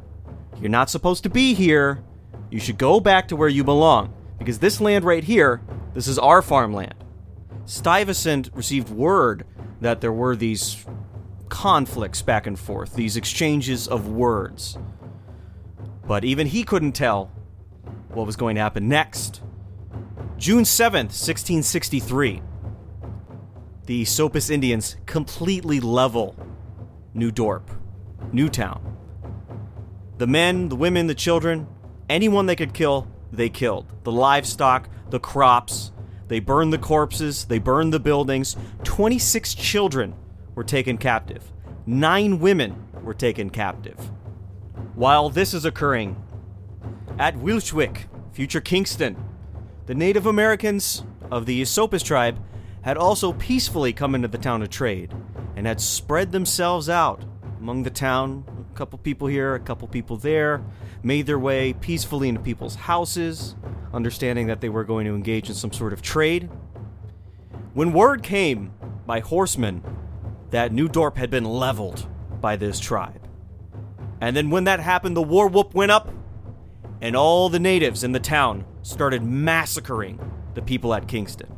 [0.61, 2.03] You're not supposed to be here.
[2.51, 4.15] You should go back to where you belong.
[4.39, 5.61] Because this land right here,
[5.95, 6.95] this is our farmland.
[7.65, 9.45] Stuyvesant received word
[9.81, 10.85] that there were these
[11.49, 14.79] conflicts back and forth, these exchanges of words.
[16.07, 17.31] But even he couldn't tell
[18.09, 19.43] what was going to happen next.
[20.39, 22.43] June 7th, 1663.
[23.87, 26.35] The Esopus Indians completely level
[27.15, 27.63] New Dorp,
[28.33, 28.97] Newtown.
[30.19, 31.69] The men, the women, the children,
[32.09, 33.87] anyone they could kill, they killed.
[34.03, 35.93] The livestock, the crops,
[36.27, 38.57] they burned the corpses, they burned the buildings.
[38.83, 40.17] 26 children
[40.57, 41.53] were taken captive,
[41.87, 44.11] nine women were taken captive.
[44.97, 46.21] While this is occurring,
[47.21, 49.17] at Wiltwyck, future Kingston,
[49.87, 52.41] the Native Americans of the Esopus tribe
[52.87, 55.13] had also peacefully come into the town to trade
[55.57, 57.25] and had spread themselves out
[57.59, 58.45] among the town.
[58.73, 60.63] A couple people here, a couple people there,
[61.03, 63.57] made their way peacefully into people's houses,
[63.93, 66.49] understanding that they were going to engage in some sort of trade.
[67.75, 68.73] When word came
[69.05, 69.83] by horsemen
[70.51, 72.07] that New Dorp had been leveled
[72.41, 73.29] by this tribe,
[74.21, 76.09] and then when that happened, the war whoop went up,
[77.01, 80.21] and all the natives in the town started massacring
[80.55, 81.56] the people at Kingston.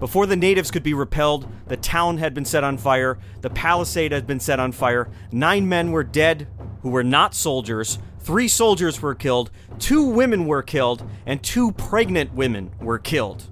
[0.00, 4.12] Before the natives could be repelled, the town had been set on fire, the palisade
[4.12, 6.48] had been set on fire, nine men were dead
[6.80, 12.32] who were not soldiers, three soldiers were killed, two women were killed, and two pregnant
[12.32, 13.50] women were killed.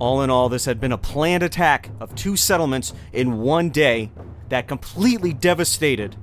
[0.00, 4.10] All in all, this had been a planned attack of two settlements in one day
[4.48, 6.16] that completely devastated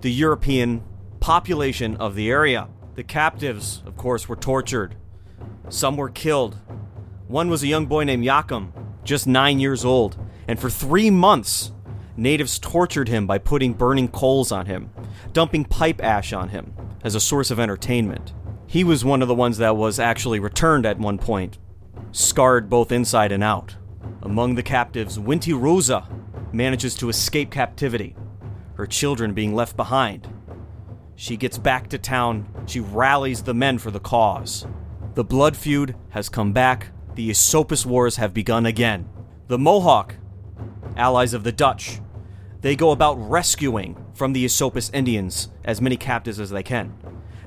[0.00, 0.82] the European
[1.20, 2.68] population of the area.
[2.96, 4.96] The captives, of course, were tortured.
[5.68, 6.58] Some were killed.
[7.28, 8.72] One was a young boy named Yakum,
[9.04, 10.16] just nine years old,
[10.48, 11.72] and for three months,
[12.16, 14.90] natives tortured him by putting burning coals on him,
[15.32, 18.32] dumping pipe ash on him as a source of entertainment.
[18.66, 21.58] He was one of the ones that was actually returned at one point,
[22.12, 23.76] scarred both inside and out.
[24.22, 26.08] Among the captives, Winty Rosa
[26.52, 28.16] manages to escape captivity,
[28.74, 30.28] her children being left behind.
[31.16, 34.66] She gets back to town, she rallies the men for the cause.
[35.14, 39.08] The blood feud has come back, the Esopus Wars have begun again.
[39.48, 40.16] The Mohawk,
[40.96, 42.00] allies of the Dutch,
[42.60, 46.94] they go about rescuing from the Esopus Indians as many captives as they can.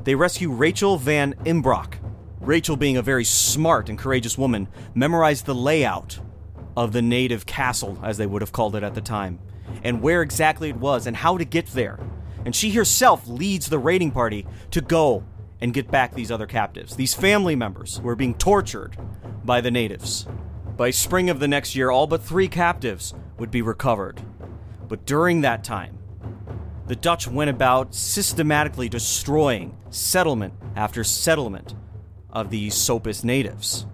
[0.03, 1.95] They rescue Rachel Van Imbrock.
[2.39, 6.19] Rachel, being a very smart and courageous woman, memorized the layout
[6.77, 9.39] of the native castle, as they would have called it at the time,
[9.83, 11.99] and where exactly it was and how to get there.
[12.45, 15.25] And she herself leads the raiding party to go
[15.61, 18.97] and get back these other captives, these family members who are being tortured
[19.43, 20.27] by the natives.
[20.75, 24.21] By spring of the next year, all but three captives would be recovered.
[24.87, 25.97] But during that time,
[26.85, 31.75] the Dutch went about systematically destroying settlement after settlement
[32.29, 33.85] of these Esopus natives.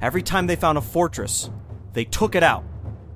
[0.00, 1.50] Every time they found a fortress,
[1.92, 2.64] they took it out.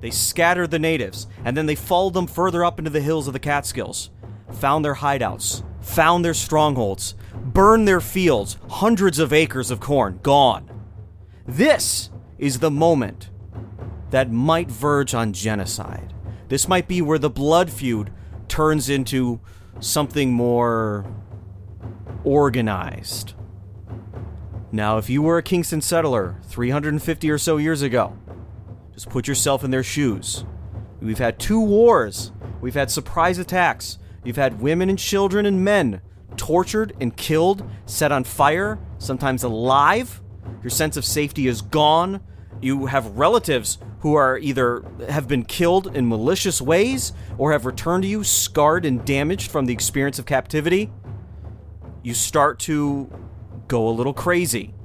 [0.01, 3.33] They scattered the natives, and then they followed them further up into the hills of
[3.33, 4.11] the Catskills,
[4.51, 10.69] found their hideouts, found their strongholds, burned their fields, hundreds of acres of corn gone.
[11.47, 13.29] This is the moment
[14.09, 16.13] that might verge on genocide.
[16.49, 18.11] This might be where the blood feud
[18.47, 19.39] turns into
[19.79, 21.05] something more
[22.23, 23.33] organized.
[24.71, 28.17] Now, if you were a Kingston settler 350 or so years ago,
[28.93, 30.45] just put yourself in their shoes.
[30.99, 36.01] We've had two wars, we've had surprise attacks, you've had women and children and men
[36.35, 40.21] tortured and killed, set on fire, sometimes alive.
[40.61, 42.21] Your sense of safety is gone.
[42.61, 48.03] You have relatives who are either have been killed in malicious ways or have returned
[48.03, 50.91] to you scarred and damaged from the experience of captivity,
[52.03, 53.09] you start to
[53.67, 54.75] go a little crazy.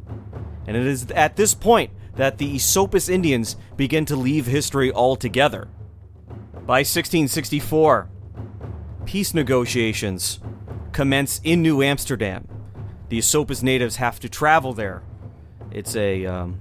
[0.67, 5.69] And it is at this point that the Esopus Indians begin to leave history altogether.
[6.67, 8.09] By 1664,
[9.05, 10.41] peace negotiations
[10.93, 12.47] commence in New Amsterdam.
[13.09, 15.03] The Esopus natives have to travel there
[15.71, 16.61] It's a, um,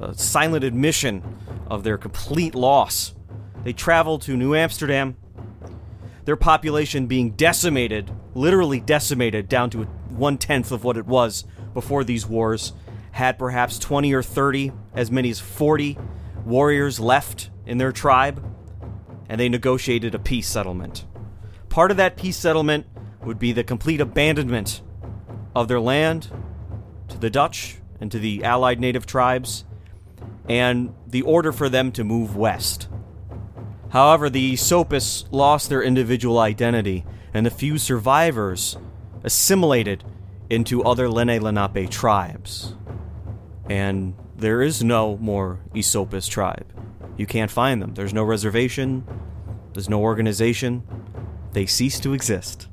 [0.00, 1.22] a silent admission
[1.66, 3.14] of their complete loss.
[3.64, 5.16] They travel to New Amsterdam,
[6.24, 11.44] their population being decimated, literally decimated, down to one tenth of what it was
[11.74, 12.72] before these wars,
[13.12, 15.98] had perhaps 20 or 30, as many as 40
[16.44, 18.44] warriors left in their tribe,
[19.28, 21.04] and they negotiated a peace settlement.
[21.72, 22.84] Part of that peace settlement
[23.24, 24.82] would be the complete abandonment
[25.56, 26.28] of their land
[27.08, 29.64] to the Dutch and to the allied native tribes,
[30.50, 32.88] and the order for them to move west.
[33.88, 38.76] However, the Esopus lost their individual identity, and the few survivors
[39.24, 40.04] assimilated
[40.50, 42.74] into other Lenni Lenape tribes.
[43.70, 46.70] And there is no more Esopus tribe.
[47.16, 47.94] You can't find them.
[47.94, 49.04] There's no reservation,
[49.72, 50.82] there's no organization.
[51.52, 52.68] They cease to exist.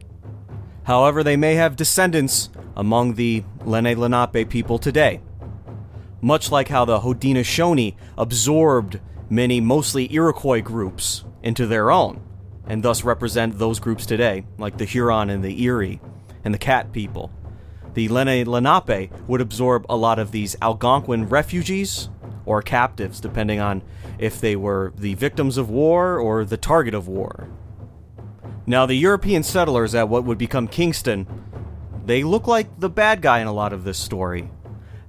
[0.84, 5.22] However, they may have descendants among the Lenni Lenape people today.
[6.22, 9.00] Much like how the Haudenosaunee absorbed
[9.30, 12.22] many mostly Iroquois groups into their own,
[12.68, 16.02] and thus represent those groups today, like the Huron and the Erie
[16.44, 17.32] and the Cat people.
[17.94, 22.10] The Lenni Lenape would absorb a lot of these Algonquin refugees
[22.46, 23.82] or captives, depending on
[24.18, 27.50] if they were the victims of war or the target of war.
[28.70, 31.26] Now, the European settlers at what would become Kingston,
[32.06, 34.52] they look like the bad guy in a lot of this story.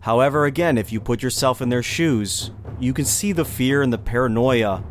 [0.00, 3.92] However, again, if you put yourself in their shoes, you can see the fear and
[3.92, 4.82] the paranoia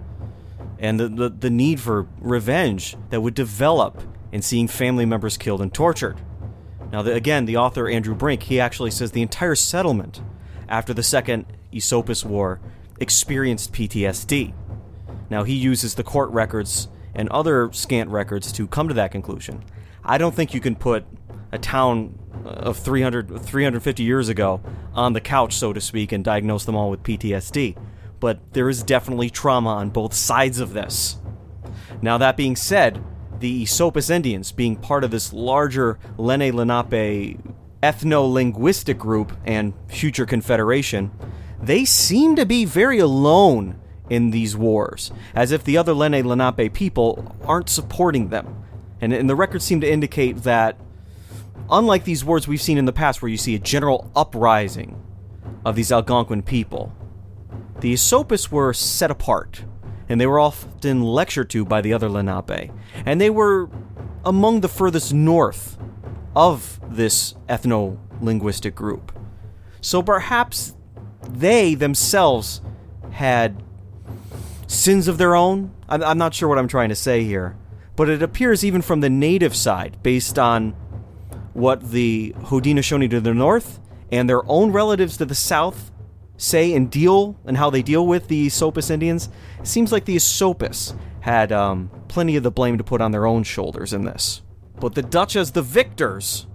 [0.78, 5.63] and the, the, the need for revenge that would develop in seeing family members killed
[5.63, 6.22] and tortured.
[6.91, 10.22] Now, the, again, the author Andrew Brink, he actually says the entire settlement
[10.67, 12.59] after the Second Esopus War
[12.99, 14.53] experienced PTSD.
[15.32, 19.64] Now, he uses the court records and other scant records to come to that conclusion.
[20.03, 21.05] I don't think you can put
[21.51, 24.62] a town of 300, 350 years ago
[24.93, 27.76] on the couch, so to speak, and diagnose them all with PTSD.
[28.20, 31.18] But there is definitely trauma on both sides of this.
[32.01, 33.03] Now, that being said,
[33.39, 37.39] the Esopus Indians, being part of this larger Lenni Lenape
[37.82, 41.12] ethno linguistic group and future confederation,
[41.62, 43.80] they seem to be very alone
[44.10, 48.64] in these wars, as if the other Lenni Lenape people aren't supporting them.
[49.01, 50.78] And, and the records seem to indicate that,
[51.70, 55.01] unlike these wars we've seen in the past where you see a general uprising
[55.66, 56.93] of these Algonquin people,
[57.80, 59.64] the Esopus were set apart
[60.10, 62.72] and they were often lectured to by the other Lenape.
[63.05, 63.70] And they were
[64.26, 65.78] among the furthest north
[66.36, 69.12] of this ethno linguistic group.
[69.82, 70.76] So perhaps
[71.30, 72.62] they themselves
[73.12, 73.64] had
[74.70, 75.72] sins of their own.
[75.89, 77.57] I'm, I'm not sure what I'm trying to say here.
[77.95, 80.72] But it appears even from the native side, based on
[81.53, 83.80] what the Haudenosaunee to the north
[84.11, 85.91] and their own relatives to the south
[86.38, 89.28] say and deal and how they deal with the Esopus Indians,
[89.59, 93.26] it seems like the Esopus had um, plenty of the blame to put on their
[93.26, 94.41] own shoulders in this.
[94.80, 96.47] But the Dutch, as the victors,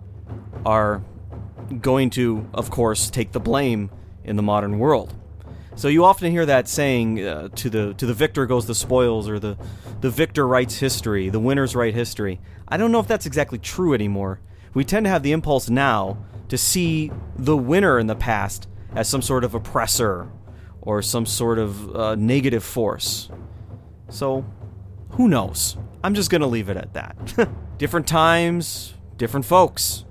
[0.64, 1.02] are
[1.80, 3.90] going to, of course, take the blame
[4.22, 5.14] in the modern world.
[5.76, 9.28] So you often hear that saying, uh, "To the to the victor goes the spoils,"
[9.28, 9.56] or the
[10.00, 12.40] the victor writes history, the winners write history.
[12.68, 14.40] I don't know if that's exactly true anymore.
[14.72, 16.18] We tend to have the impulse now
[16.48, 20.28] to see the winner in the past as some sort of oppressor
[20.80, 23.30] or some sort of uh, negative force.
[24.08, 24.44] So,
[25.10, 25.76] who knows?
[26.02, 27.48] I'm just to leave it at that.
[27.78, 30.04] different times, different folks.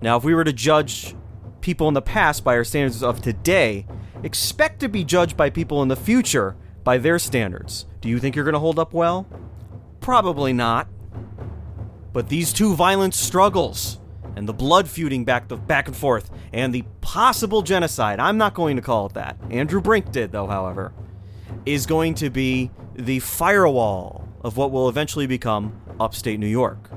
[0.00, 1.14] Now, if we were to judge
[1.60, 3.86] people in the past by our standards of today,
[4.22, 7.86] expect to be judged by people in the future by their standards.
[8.00, 9.26] Do you think you're going to hold up well?
[10.00, 10.88] Probably not.
[12.12, 13.98] But these two violent struggles
[14.36, 18.54] and the blood feuding back the back and forth and the possible genocide, I'm not
[18.54, 19.36] going to call it that.
[19.50, 20.92] Andrew Brink did though, however,
[21.66, 26.90] is going to be the firewall of what will eventually become upstate New York.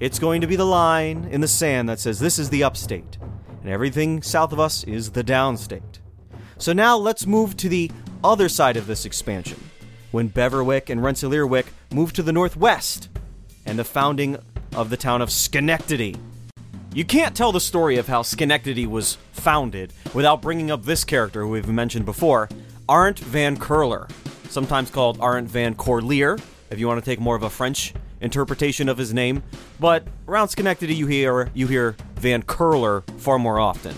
[0.00, 3.18] It's going to be the line in the sand that says this is the upstate
[3.62, 6.00] and everything south of us is the downstate.
[6.62, 7.90] So now let's move to the
[8.22, 9.58] other side of this expansion,
[10.12, 13.08] when Beverwyck and Rensselaerwyck moved to the northwest,
[13.66, 14.38] and the founding
[14.76, 16.14] of the town of Schenectady.
[16.94, 21.40] You can't tell the story of how Schenectady was founded without bringing up this character
[21.40, 22.48] who we've mentioned before,
[22.88, 24.06] Arndt van Curler,
[24.48, 26.38] sometimes called Arndt van Corlear,
[26.70, 29.42] if you want to take more of a French interpretation of his name.
[29.80, 33.96] But around Schenectady, you hear you hear Van Curler far more often.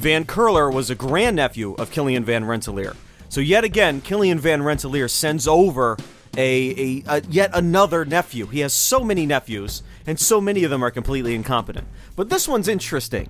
[0.00, 2.96] Van Curler was a grandnephew of Killian Van Rensselaer.
[3.28, 5.98] So yet again, Killian Van Rensselaer sends over
[6.38, 8.46] a, a, a, yet another nephew.
[8.46, 11.86] He has so many nephews, and so many of them are completely incompetent.
[12.16, 13.28] But this one's interesting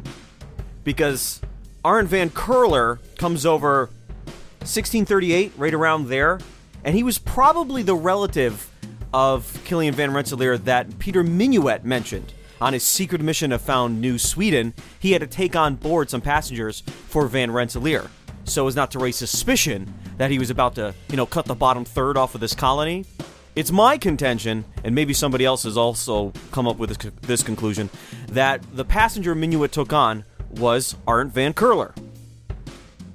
[0.84, 1.40] because
[1.84, 3.86] Arndt Van Curler comes over
[4.60, 6.38] 1638, right around there,
[6.84, 8.70] and he was probably the relative
[9.12, 12.32] of Killian Van Rensselaer that Peter Minuit mentioned.
[12.60, 16.20] On his secret mission to found New Sweden, he had to take on board some
[16.20, 18.10] passengers for Van Rensselaer,
[18.44, 21.54] so as not to raise suspicion that he was about to, you know, cut the
[21.54, 23.06] bottom third off of this colony.
[23.56, 27.88] It's my contention, and maybe somebody else has also come up with this, this conclusion,
[28.28, 31.94] that the passenger Minuit took on was Arndt Van Curler.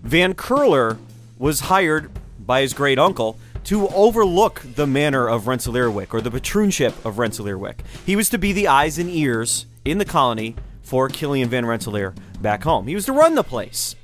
[0.01, 0.97] Van Curler
[1.37, 7.05] was hired by his great uncle to overlook the manor of Rensselaerwyck, or the patroonship
[7.05, 7.79] of Rensselaerwyck.
[8.05, 12.13] He was to be the eyes and ears in the colony for Kilian Van Rensselaer
[12.41, 12.87] back home.
[12.87, 13.95] He was to run the place.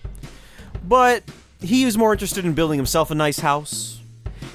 [0.83, 1.23] But
[1.61, 3.99] he was more interested in building himself a nice house.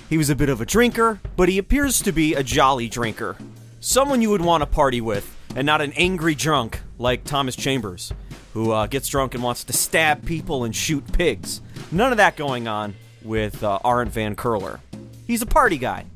[0.09, 3.37] He was a bit of a drinker, but he appears to be a jolly drinker.
[3.81, 8.13] Someone you would want to party with, and not an angry drunk like Thomas Chambers,
[8.55, 11.61] who uh, gets drunk and wants to stab people and shoot pigs.
[11.93, 14.81] None of that going on with uh, Arndt Van Curler.
[15.27, 16.07] He's a party guy.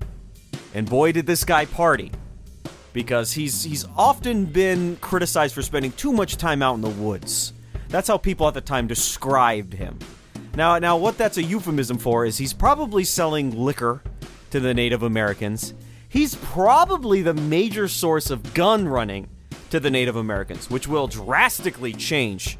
[0.74, 2.12] And boy, did this guy party.
[2.92, 7.52] Because he's, he's often been criticized for spending too much time out in the woods.
[7.88, 9.98] That's how people at the time described him.
[10.54, 14.02] Now, now, what that's a euphemism for is he's probably selling liquor
[14.50, 15.74] to the Native Americans.
[16.08, 19.28] He's probably the major source of gun running
[19.70, 22.58] to the Native Americans, which will drastically change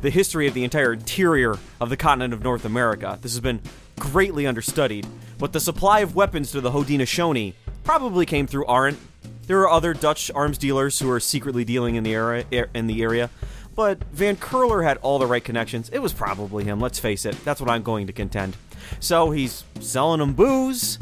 [0.00, 3.18] the history of the entire interior of the continent of North America.
[3.20, 3.60] This has been
[3.98, 5.06] greatly understudied,
[5.38, 8.98] but the supply of weapons to the Haudenosaunee probably came through Arndt.
[9.46, 12.86] There are other Dutch arms dealers who are secretly dealing in the area, er, in
[12.86, 13.30] the area,
[13.74, 15.88] but Van Curler had all the right connections.
[15.90, 17.42] It was probably him, let's face it.
[17.44, 18.56] That's what I'm going to contend.
[19.00, 20.98] So he's selling them booze,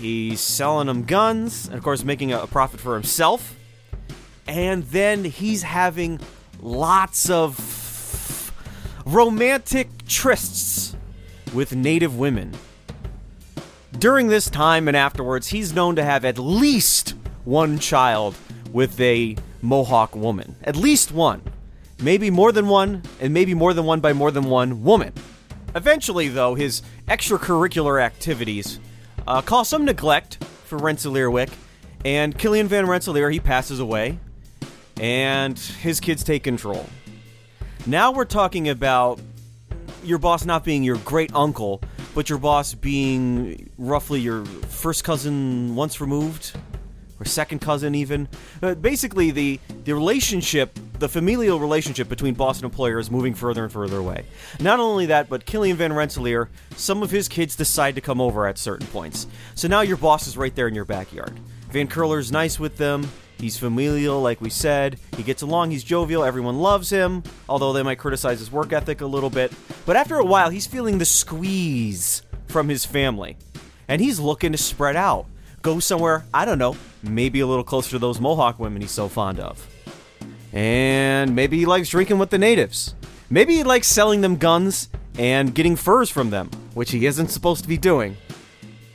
[0.00, 3.54] he's selling them guns, and of course making a profit for himself.
[4.48, 6.20] And then he's having
[6.60, 8.52] lots of
[9.04, 10.96] romantic trysts
[11.52, 12.52] with native women.
[13.98, 18.34] During this time and afterwards, he's known to have at least one child
[18.70, 20.54] with a Mohawk woman.
[20.64, 21.40] At least one.
[22.02, 25.14] Maybe more than one, and maybe more than one by more than one woman.
[25.74, 28.80] Eventually, though, his extracurricular activities
[29.26, 31.50] uh, cause some neglect for Rensselaerwyck,
[32.04, 34.18] and Kilian Van Rensselaer, he passes away,
[35.00, 36.84] and his kids take control.
[37.86, 39.20] Now we're talking about
[40.04, 41.80] your boss not being your great uncle,
[42.16, 46.56] but your boss being roughly your first cousin once removed,
[47.20, 48.26] or second cousin even.
[48.62, 53.64] Uh, basically, the the relationship, the familial relationship between boss and employer is moving further
[53.64, 54.24] and further away.
[54.60, 58.46] Not only that, but Killian Van Rensselaer, some of his kids decide to come over
[58.46, 59.26] at certain points.
[59.54, 61.38] So now your boss is right there in your backyard.
[61.70, 63.06] Van Curler's nice with them.
[63.38, 64.98] He's familial, like we said.
[65.16, 69.02] He gets along, he's jovial, everyone loves him, although they might criticize his work ethic
[69.02, 69.52] a little bit.
[69.84, 73.36] But after a while, he's feeling the squeeze from his family.
[73.88, 75.26] And he's looking to spread out.
[75.62, 79.08] Go somewhere, I don't know, maybe a little closer to those Mohawk women he's so
[79.08, 79.68] fond of.
[80.52, 82.94] And maybe he likes drinking with the natives.
[83.28, 87.62] Maybe he likes selling them guns and getting furs from them, which he isn't supposed
[87.62, 88.16] to be doing.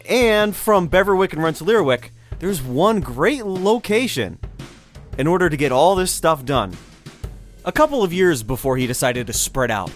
[0.10, 2.10] And from Beverwyck and Rensselaerwyck,
[2.42, 4.40] there's one great location
[5.20, 6.76] in order to get all this stuff done.
[7.66, 9.92] A couple of years before he decided to spread out,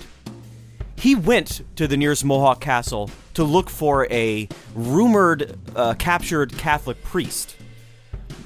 [0.95, 7.03] he went to the nearest Mohawk castle to look for a rumored uh, captured Catholic
[7.03, 7.55] priest,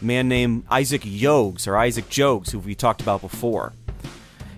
[0.02, 3.74] a man named Isaac Jogues or Isaac Jogues, who we talked about before.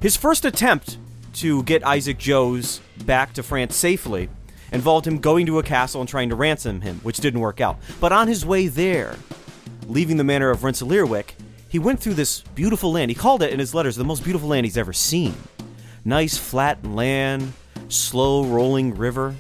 [0.04, 1.00] His first attempt
[1.34, 4.30] to get Isaac Jogues back to France safely
[4.72, 7.78] involved him going to a castle and trying to ransom him, which didn't work out.
[8.00, 9.16] But on his way there,
[9.88, 11.32] leaving the manor of Rensselaerwyck,
[11.68, 13.12] he went through this beautiful land.
[13.12, 15.36] He called it in his letters the most beautiful land he's ever seen.
[16.04, 17.54] Nice flat land,
[17.88, 19.36] slow rolling river.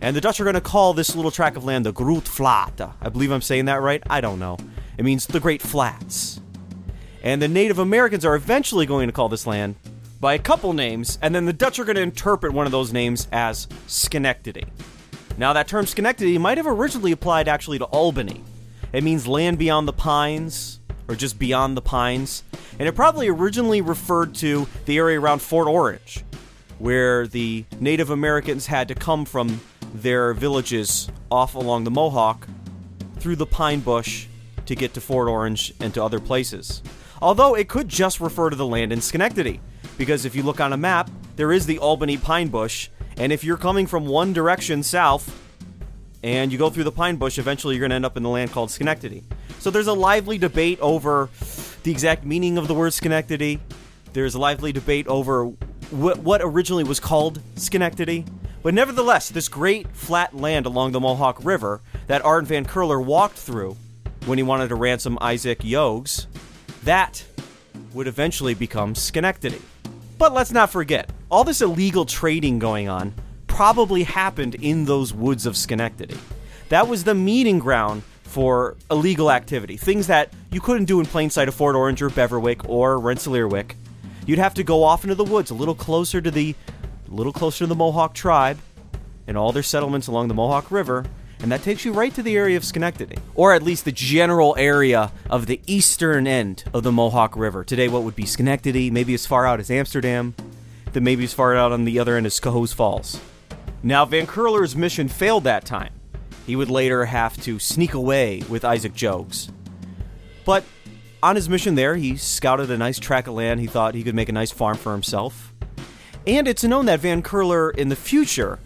[0.00, 2.94] And the Dutch are going to call this little tract of land the Groot Flata.
[3.00, 4.02] I believe I'm saying that right.
[4.10, 4.56] I don't know.
[4.98, 6.40] It means the Great Flats.
[7.22, 9.76] And the Native Americans are eventually going to call this land
[10.22, 12.92] by a couple names, and then the Dutch are going to interpret one of those
[12.92, 14.64] names as Schenectady.
[15.36, 18.44] Now, that term Schenectady might have originally applied actually to Albany.
[18.92, 22.44] It means land beyond the pines, or just beyond the pines,
[22.78, 26.24] and it probably originally referred to the area around Fort Orange,
[26.78, 29.60] where the Native Americans had to come from
[29.92, 32.46] their villages off along the Mohawk
[33.18, 34.28] through the pine bush
[34.66, 36.80] to get to Fort Orange and to other places.
[37.20, 39.60] Although it could just refer to the land in Schenectady
[39.98, 43.44] because if you look on a map, there is the Albany pine bush, and if
[43.44, 45.38] you're coming from one direction south
[46.22, 48.28] and you go through the pine bush, eventually you're going to end up in the
[48.28, 49.24] land called Schenectady.
[49.58, 51.28] So there's a lively debate over
[51.82, 53.60] the exact meaning of the word Schenectady.
[54.12, 58.24] There's a lively debate over wh- what originally was called Schenectady.
[58.62, 63.36] But nevertheless, this great flat land along the Mohawk River that Art Van Curler walked
[63.36, 63.76] through
[64.26, 66.26] when he wanted to ransom Isaac Yogues,
[66.84, 67.24] that
[67.92, 69.60] would eventually become Schenectady.
[70.22, 73.12] But let's not forget, all this illegal trading going on
[73.48, 76.16] probably happened in those woods of Schenectady.
[76.68, 81.28] That was the meeting ground for illegal activity, things that you couldn't do in plain
[81.28, 83.72] sight of Fort Orange or Beverwyck or Rensselaerswyck.
[84.24, 86.54] You'd have to go off into the woods, a little closer to the,
[87.10, 88.60] a little closer to the Mohawk tribe,
[89.26, 91.04] and all their settlements along the Mohawk River,
[91.42, 94.54] and that takes you right to the area of Schenectady, or at least the general
[94.56, 97.64] area of the eastern end of the Mohawk River.
[97.64, 100.34] Today, what would be Schenectady, maybe as far out as Amsterdam,
[100.92, 103.20] then maybe as far out on the other end as Cohoes Falls.
[103.82, 105.92] Now, Van Curler's mission failed that time.
[106.46, 109.50] He would later have to sneak away with Isaac Jogues.
[110.44, 110.64] But
[111.22, 114.14] on his mission there, he scouted a nice tract of land he thought he could
[114.14, 115.52] make a nice farm for himself.
[116.24, 118.60] And it's known that Van Curler in the future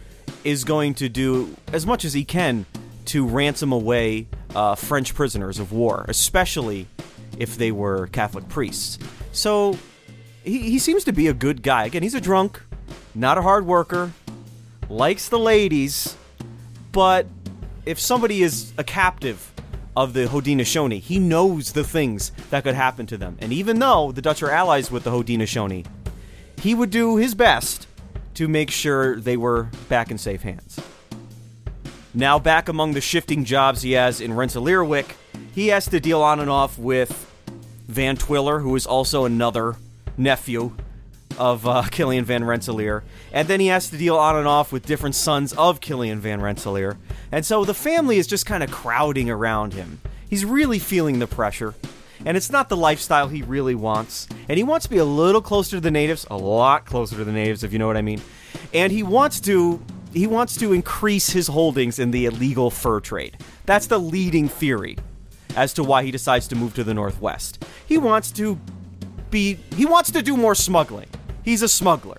[0.46, 2.64] is going to do as much as he can
[3.04, 6.86] to ransom away uh, French prisoners of war, especially
[7.36, 8.96] if they were Catholic priests.
[9.32, 9.76] So
[10.44, 11.86] he, he seems to be a good guy.
[11.86, 12.62] Again, he's a drunk,
[13.12, 14.12] not a hard worker,
[14.88, 16.16] likes the ladies,
[16.92, 17.26] but
[17.84, 19.52] if somebody is a captive
[19.96, 23.36] of the Haudenosaunee, he knows the things that could happen to them.
[23.40, 25.86] And even though the Dutch are allies with the Haudenosaunee,
[26.60, 27.88] he would do his best
[28.36, 30.78] to make sure they were back in safe hands.
[32.14, 35.06] Now, back among the shifting jobs he has in Rensselaerswyck,
[35.54, 37.30] he has to deal on and off with
[37.88, 39.76] Van Twiller, who is also another
[40.16, 40.72] nephew
[41.38, 44.86] of uh, Killian Van Rensselaer, and then he has to deal on and off with
[44.86, 46.96] different sons of Killian Van Rensselaer,
[47.30, 50.00] and so the family is just kind of crowding around him.
[50.28, 51.74] He's really feeling the pressure,
[52.24, 55.42] and it's not the lifestyle he really wants, and he wants to be a little
[55.42, 58.02] closer to the natives, a lot closer to the natives, if you know what I
[58.02, 58.20] mean,
[58.72, 59.82] and he wants to.
[60.12, 63.36] He wants to increase his holdings in the illegal fur trade.
[63.66, 64.96] That's the leading theory
[65.54, 67.62] as to why he decides to move to the Northwest.
[67.84, 68.58] He wants to
[69.30, 69.58] be.
[69.74, 71.08] He wants to do more smuggling.
[71.42, 72.16] He's a smuggler.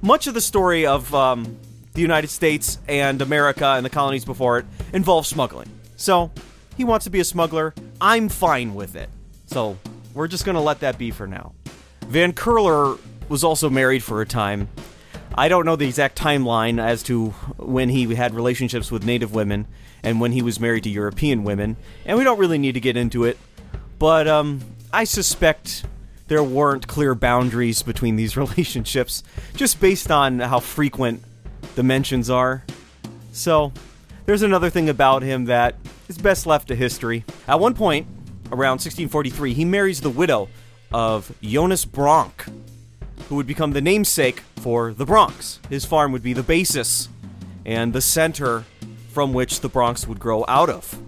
[0.00, 1.58] Much of the story of um,
[1.94, 5.70] the United States and America and the colonies before it involves smuggling.
[5.96, 6.30] So
[6.76, 7.74] he wants to be a smuggler.
[8.00, 9.08] I'm fine with it.
[9.54, 9.78] So
[10.14, 11.52] we're just going to let that be for now.
[12.08, 12.96] Van Curler
[13.28, 14.68] was also married for a time.
[15.32, 19.68] I don't know the exact timeline as to when he had relationships with native women
[20.02, 22.96] and when he was married to European women, and we don't really need to get
[22.96, 23.38] into it.
[24.00, 24.60] But um,
[24.92, 25.84] I suspect
[26.26, 29.22] there weren't clear boundaries between these relationships,
[29.54, 31.22] just based on how frequent
[31.76, 32.64] the mentions are.
[33.30, 33.72] So,
[34.26, 35.76] there's another thing about him that
[36.08, 37.24] is best left to history.
[37.46, 38.08] At one point,
[38.54, 40.48] around 1643, he marries the widow
[40.92, 42.48] of Jonas Bronck,
[43.28, 45.58] who would become the namesake for the Bronx.
[45.68, 47.08] His farm would be the basis
[47.66, 48.64] and the center
[49.10, 50.98] from which the Bronx would grow out of.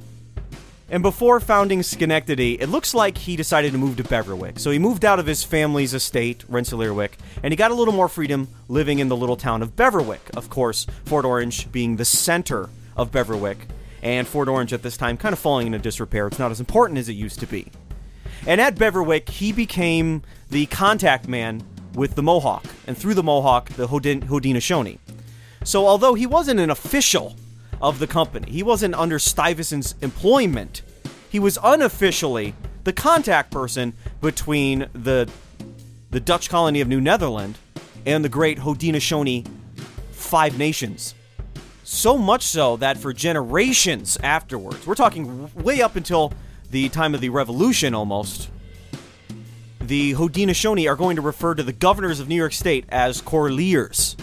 [0.88, 4.58] And before founding Schenectady, it looks like he decided to move to Beverwyck.
[4.58, 8.08] So he moved out of his family's estate, Rensselaerswyck, and he got a little more
[8.08, 10.36] freedom living in the little town of Beverwyck.
[10.36, 13.58] Of course, Fort Orange being the center of Beverwyck,
[14.06, 16.28] and Fort Orange at this time kind of falling into disrepair.
[16.28, 17.72] It's not as important as it used to be.
[18.46, 23.70] And at Beverwyck, he became the contact man with the Mohawk, and through the Mohawk,
[23.70, 24.98] the Hodin- Haudenosaunee.
[25.64, 27.34] So although he wasn't an official
[27.82, 30.82] of the company, he wasn't under Stuyvesant's employment,
[31.28, 32.54] he was unofficially
[32.84, 35.28] the contact person between the
[36.10, 37.58] the Dutch colony of New Netherland
[38.06, 39.44] and the great Haudenosaunee
[40.12, 41.15] Five Nations.
[41.88, 46.32] So much so that for generations afterwards, we're talking way up until
[46.68, 48.50] the time of the Revolution almost,
[49.80, 54.16] the Haudenosaunee are going to refer to the governors of New York State as Corliers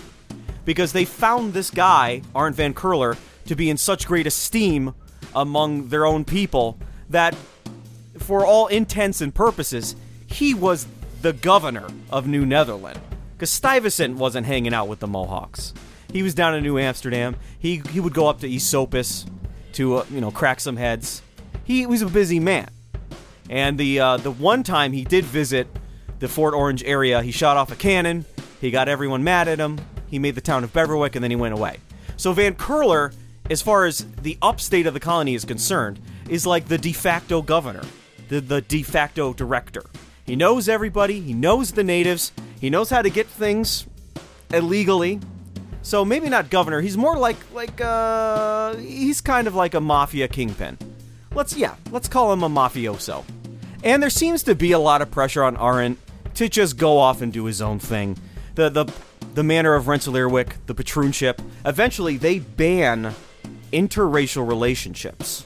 [0.66, 4.94] because they found this guy, Arndt Van Curler, to be in such great esteem
[5.34, 6.78] among their own people
[7.10, 7.34] that,
[8.18, 9.96] for all intents and purposes,
[10.28, 10.86] he was
[11.22, 13.00] the governor of New Netherland.
[13.38, 15.74] Because Stuyvesant wasn't hanging out with the Mohawks.
[16.14, 17.36] He was down in New Amsterdam.
[17.60, 19.26] He, he would go up to Esopus
[19.74, 21.24] to, uh, you know, crack some heads.
[21.64, 22.70] He was a busy man.
[23.50, 25.68] And the uh, the one time he did visit
[26.20, 28.26] the Fort Orange area, he shot off a cannon.
[28.62, 29.80] He got everyone mad at him.
[30.08, 31.80] He made the town of Beverwyck, and then he went away.
[32.16, 33.12] So Van Curler,
[33.50, 36.00] as far as the upstate of the colony is concerned,
[36.30, 37.84] is like the de facto governor,
[38.30, 39.84] the, the de facto director.
[40.26, 41.20] He knows everybody.
[41.20, 42.32] He knows the natives.
[42.62, 43.88] He knows how to get things
[44.54, 45.20] illegally.
[45.84, 46.82] So maybe not governor.
[46.82, 50.78] He's more like like uh he's kind of like a mafia kingpin.
[51.36, 53.24] Let's yeah, let's call him a mafioso.
[53.84, 56.00] And there seems to be a lot of pressure on Arendt
[56.36, 58.18] to just go off and do his own thing
[58.56, 58.86] the the
[59.34, 61.42] the manor of Rensselaerwyck, the patroonship.
[61.66, 63.16] Eventually, they ban
[63.72, 65.46] interracial relationships,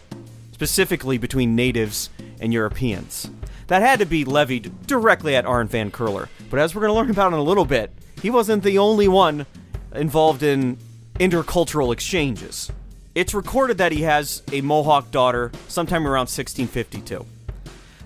[0.52, 2.10] specifically between natives
[2.40, 3.30] and Europeans.
[3.68, 6.30] That had to be levied directly at Arent van Curler.
[6.50, 9.08] But as we're going to learn about in a little bit, he wasn't the only
[9.08, 9.46] one
[9.94, 10.78] involved in
[11.16, 12.72] intercultural exchanges.
[13.16, 17.26] It's recorded that he has a Mohawk daughter sometime around 1652.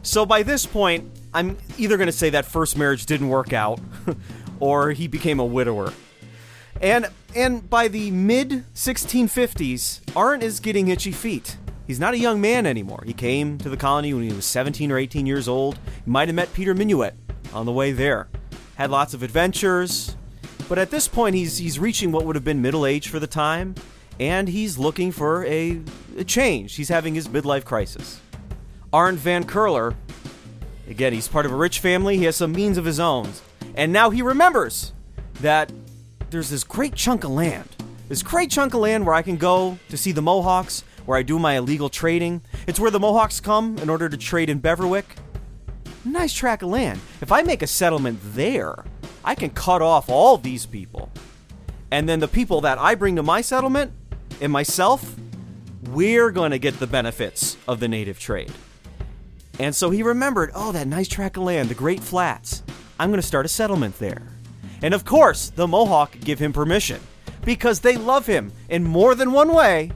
[0.04, 3.80] So by this point, I'm either going to say that first marriage didn't work out,
[4.60, 5.94] or he became a widower.
[6.82, 11.58] And and by the mid 1650s, Arent is getting itchy feet.
[11.88, 13.04] He's not a young man anymore.
[13.06, 15.78] He came to the colony when he was 17 or 18 years old.
[16.06, 17.14] He might have met Peter Minuit
[17.54, 18.28] on the way there.
[18.76, 20.16] Had lots of adventures,
[20.72, 23.28] but at this point he's he's reaching what would have been middle age for the
[23.28, 23.76] time,
[24.22, 25.82] and he's looking for a,
[26.18, 26.78] a change.
[26.78, 28.22] He's having his midlife crisis.
[28.94, 29.96] Arent van Curler,
[30.88, 32.16] again, he's part of a rich family.
[32.16, 33.34] He has some means of his own,
[33.76, 34.94] and now he remembers
[35.42, 35.74] that
[36.30, 37.68] there's this great chunk of land.
[38.08, 41.22] This great chunk of land where I can go to see the Mohawks, where I
[41.22, 42.44] do my illegal trading.
[42.66, 45.04] It's where the Mohawks come in order to trade in Beverwyck.
[46.06, 47.02] Nice tract of land.
[47.20, 48.86] If I make a settlement there,
[49.24, 51.12] I can cut off all these people.
[51.92, 53.92] And then the people that I bring to my settlement
[54.40, 55.16] and myself,
[55.90, 58.52] we're going to get the benefits of the native trade.
[59.60, 62.64] And so he remembered, oh, that nice tract of land, the Great Flats.
[63.00, 64.22] I'm going to start a settlement there.
[64.82, 67.00] And of course, the Mohawk give him permission
[67.44, 69.92] because they love him in more than one way.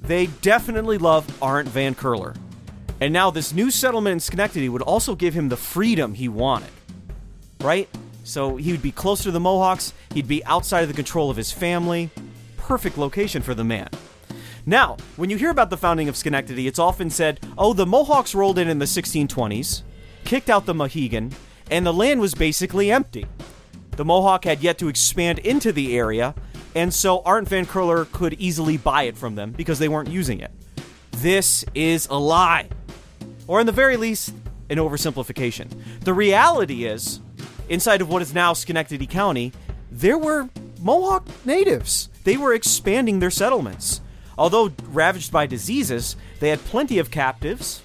[0.00, 2.34] They definitely love Arent Van Curler.
[3.00, 6.70] And now this new settlement in Schenectady would also give him the freedom he wanted.
[7.60, 7.88] Right?
[8.24, 11.36] So he would be closer to the Mohawks, he'd be outside of the control of
[11.36, 12.10] his family.
[12.56, 13.88] Perfect location for the man.
[14.66, 18.34] Now, when you hear about the founding of Schenectady, it's often said, oh, the Mohawks
[18.34, 19.82] rolled in in the 1620s,
[20.24, 21.32] kicked out the Mohegan,
[21.70, 23.26] and the land was basically empty.
[23.92, 26.34] The Mohawk had yet to expand into the area,
[26.74, 30.40] and so Arent Van Curler could easily buy it from them because they weren't using
[30.40, 30.50] it.
[31.12, 32.70] This is a lie.
[33.46, 34.32] Or, in the very least,
[34.70, 35.68] an oversimplification.
[36.00, 37.20] The reality is,
[37.68, 39.52] inside of what is now Schenectady County,
[39.90, 40.48] there were
[40.80, 42.08] Mohawk natives.
[42.24, 44.00] They were expanding their settlements.
[44.36, 47.82] Although ravaged by diseases, they had plenty of captives,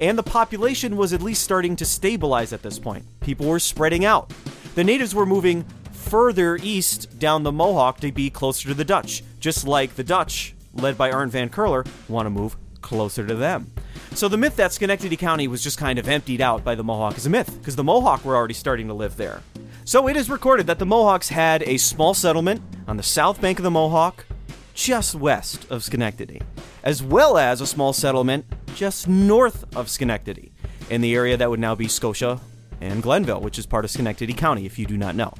[0.00, 3.04] and the population was at least starting to stabilize at this point.
[3.20, 4.32] People were spreading out.
[4.74, 9.24] The natives were moving further east down the Mohawk to be closer to the Dutch,
[9.40, 13.72] just like the Dutch, led by Arent van Curler, want to move closer to them.
[14.16, 17.18] So the myth that Schenectady County was just kind of emptied out by the Mohawk
[17.18, 19.42] is a myth, because the Mohawk were already starting to live there.
[19.84, 23.58] So it is recorded that the Mohawks had a small settlement on the south bank
[23.58, 24.24] of the Mohawk,
[24.72, 26.40] just west of Schenectady,
[26.82, 30.50] as well as a small settlement just north of Schenectady,
[30.88, 32.40] in the area that would now be Scotia
[32.80, 35.34] and Glenville, which is part of Schenectady County, if you do not know.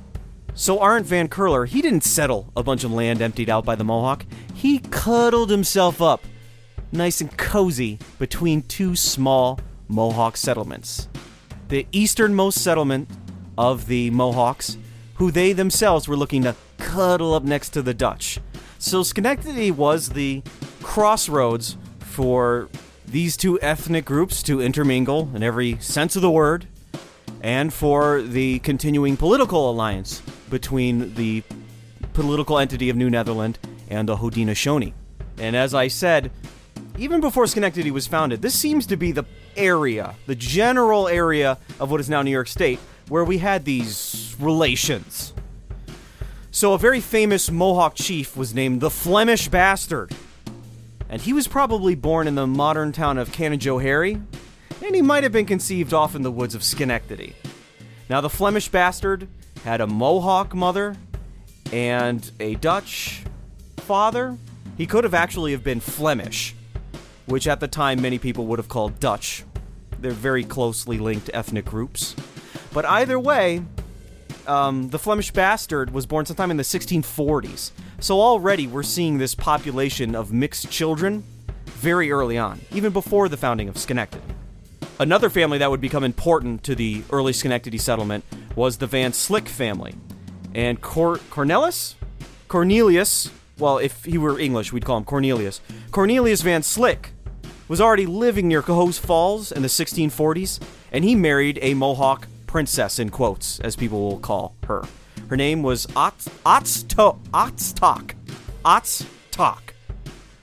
[0.52, 3.84] So Arent Van Curler, he didn't settle a bunch of land emptied out by the
[3.84, 4.26] Mohawk.
[4.52, 6.22] He cuddled himself up,
[6.92, 11.08] nice and cozy, between two small Mohawk settlements.
[11.68, 13.08] The easternmost settlement
[13.58, 14.76] of the Mohawks,
[15.16, 18.38] who they themselves were looking to cuddle up next to the Dutch.
[18.78, 20.42] So Schenectady was the
[20.82, 22.68] crossroads for
[23.06, 26.66] these two ethnic groups to intermingle in every sense of the word,
[27.40, 30.20] and for the continuing political alliance
[30.50, 31.42] between the
[32.12, 33.58] political entity of New Netherland
[33.88, 34.92] and the Haudenosaunee.
[35.38, 36.30] And as I said,
[36.98, 39.24] even before Schenectady was founded, this seems to be the
[39.56, 42.78] area, the general area of what is now New York State,
[43.08, 45.32] where we had these relations.
[46.50, 50.14] So, a very famous Mohawk chief was named the Flemish Bastard.
[51.08, 54.24] And he was probably born in the modern town of Canajoharie,
[54.84, 57.36] and he might have been conceived off in the woods of Schenectady.
[58.08, 59.28] Now, the Flemish Bastard
[59.64, 60.96] had a Mohawk mother
[61.72, 63.22] and a Dutch
[63.76, 64.36] father.
[64.76, 66.55] He could have actually have been Flemish,
[67.26, 69.44] which at the time many people would have called Dutch.
[70.00, 72.14] They're very closely linked ethnic groups.
[72.72, 73.62] But either way,
[74.46, 77.70] um, the Flemish bastard was born sometime in the 1640s.
[78.00, 81.24] So already we're seeing this population of mixed children
[81.66, 84.22] very early on, even before the founding of Schenectady.
[84.98, 88.24] Another family that would become important to the early Schenectady settlement
[88.54, 89.94] was the Van Slyck family.
[90.54, 91.94] And Cor- Cornelis?
[92.48, 95.60] Cornelius, well, if he were English, we'd call him Cornelius.
[95.90, 97.08] Cornelius Van Slyck
[97.68, 100.60] was already living near Cohoes Falls in the 1640s,
[100.92, 104.84] and he married a Mohawk princess, in quotes, as people will call her.
[105.28, 107.18] Her name was Otstok.
[108.64, 109.60] Otstok.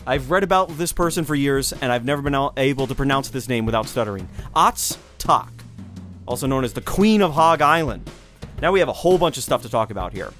[0.05, 3.47] I've read about this person for years, and I've never been able to pronounce this
[3.47, 4.28] name without stuttering.
[4.53, 5.49] Otstok,
[6.26, 8.09] also known as the Queen of Hog Island.
[8.61, 10.34] Now we have a whole bunch of stuff to talk about here.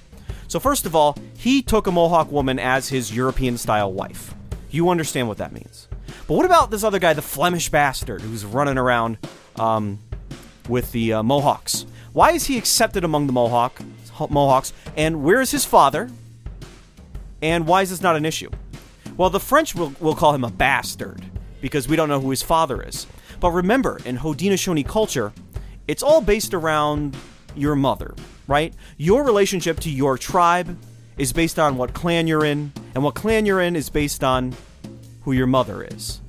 [0.48, 4.34] So, first of all, he took a Mohawk woman as his European style wife.
[4.70, 5.88] You understand what that means.
[6.26, 9.18] But what about this other guy, the Flemish bastard, who's running around
[9.56, 9.98] um,
[10.68, 11.84] with the uh, Mohawks?
[12.14, 13.78] Why is he accepted among the Mohawk
[14.30, 14.72] Mohawks?
[14.96, 16.10] And where is his father?
[17.42, 18.50] And why is this not an issue?
[19.16, 21.22] Well, the French will, will call him a bastard
[21.60, 23.06] because we don't know who his father is.
[23.38, 25.32] But remember, in Haudenosaunee culture,
[25.86, 27.16] it's all based around
[27.54, 28.14] your mother,
[28.48, 28.72] right?
[28.96, 30.78] Your relationship to your tribe
[31.18, 34.54] is based on what clan you're in, and what clan you're in is based on
[35.24, 36.20] who your mother is.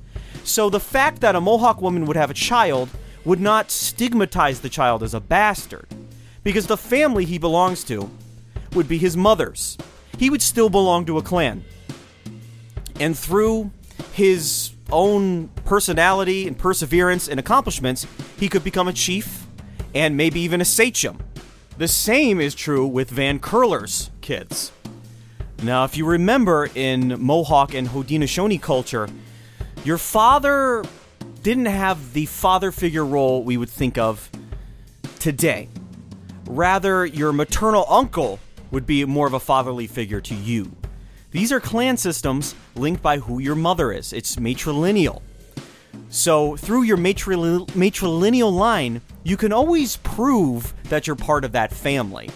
[0.44, 2.88] So the fact that a Mohawk woman would have a child
[3.24, 5.88] would not stigmatize the child as a bastard,
[6.44, 8.08] because the family he belongs to
[8.72, 9.76] would be his mother's.
[10.18, 11.64] He would still belong to a clan.
[13.00, 13.72] And through
[14.12, 18.06] his own personality and perseverance and accomplishments,
[18.38, 19.46] he could become a chief
[19.94, 21.18] and maybe even a sachem.
[21.78, 24.72] The same is true with Van Curler's kids.
[25.62, 29.08] Now, if you remember in Mohawk and Haudenosaunee culture,
[29.84, 30.84] your father
[31.42, 34.30] didn't have the father figure role we would think of
[35.18, 35.68] today.
[36.46, 38.38] Rather, your maternal uncle
[38.70, 40.70] would be more of a fatherly figure to you.
[41.30, 44.12] These are clan systems linked by who your mother is.
[44.12, 45.22] It's matrilineal.
[46.08, 51.72] So, through your matril- matrilineal line, you can always prove that you're part of that
[51.72, 52.30] family.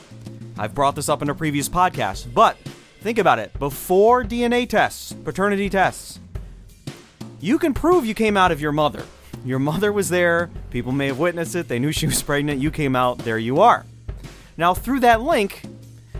[0.58, 2.56] I've brought this up in a previous podcast, but
[3.00, 3.58] Think about it.
[3.58, 6.20] Before DNA tests, paternity tests,
[7.40, 9.02] you can prove you came out of your mother.
[9.42, 10.50] Your mother was there.
[10.70, 11.66] People may have witnessed it.
[11.68, 12.60] They knew she was pregnant.
[12.60, 13.18] You came out.
[13.18, 13.86] There you are.
[14.58, 15.62] Now, through that link,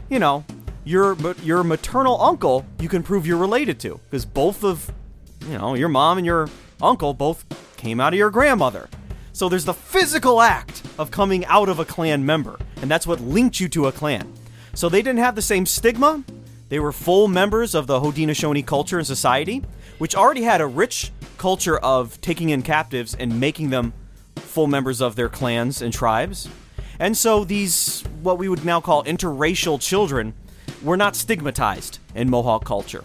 [0.09, 0.45] you know,
[0.85, 4.91] your your maternal uncle, you can prove you're related to because both of,
[5.47, 6.49] you know, your mom and your
[6.81, 7.45] uncle both
[7.77, 8.89] came out of your grandmother.
[9.35, 13.21] So there's the physical act of coming out of a clan member, and that's what
[13.21, 14.33] linked you to a clan.
[14.75, 16.25] So they didn't have the same stigma,
[16.71, 19.63] they were full members of the Haudenosaunee culture and society,
[19.99, 23.93] which already had a rich culture of taking in captives and making them
[24.37, 26.49] full members of their clans and tribes.
[26.99, 30.33] And so these, what we would now call interracial children,
[30.83, 33.05] were not stigmatized in Mohawk culture.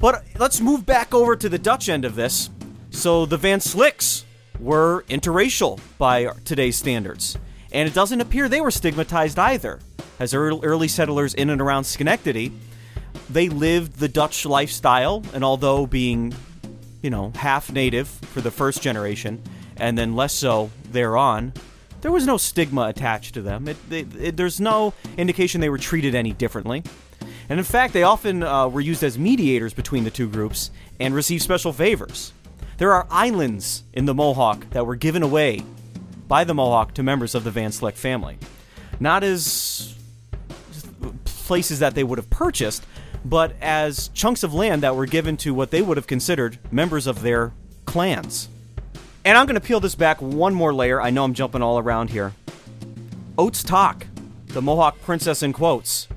[0.00, 2.50] But let's move back over to the Dutch end of this.
[2.90, 4.24] So the Van Slycks
[4.58, 7.38] were interracial by today's standards.
[7.74, 9.80] And it doesn't appear they were stigmatized either
[10.20, 12.52] as early settlers in and around Schenectady,
[13.28, 16.32] they lived the Dutch lifestyle, and although being,
[17.02, 19.42] you know, half native for the first generation,
[19.76, 21.52] and then less so thereon,
[22.00, 23.66] there was no stigma attached to them.
[23.66, 26.84] It, it, it, there's no indication they were treated any differently.
[27.48, 30.70] And in fact, they often uh, were used as mediators between the two groups
[31.00, 32.32] and received special favors.
[32.78, 35.62] There are islands in the Mohawk that were given away
[36.28, 38.38] by the Mohawk to members of the Van Slyck family.
[39.00, 39.94] Not as
[41.24, 42.86] places that they would have purchased,
[43.24, 47.06] but as chunks of land that were given to what they would have considered members
[47.06, 47.52] of their
[47.84, 48.48] clans.
[49.24, 51.00] And I'm going to peel this back one more layer.
[51.00, 52.32] I know I'm jumping all around here.
[53.38, 54.06] Ots-Toch,
[54.48, 56.08] the Mohawk princess in quotes.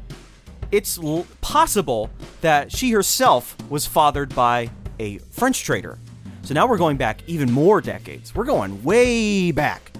[0.71, 2.09] It's l- possible
[2.41, 5.97] that she herself was fathered by a French trader.
[6.43, 8.35] So now we're going back even more decades.
[8.35, 9.91] We're going way back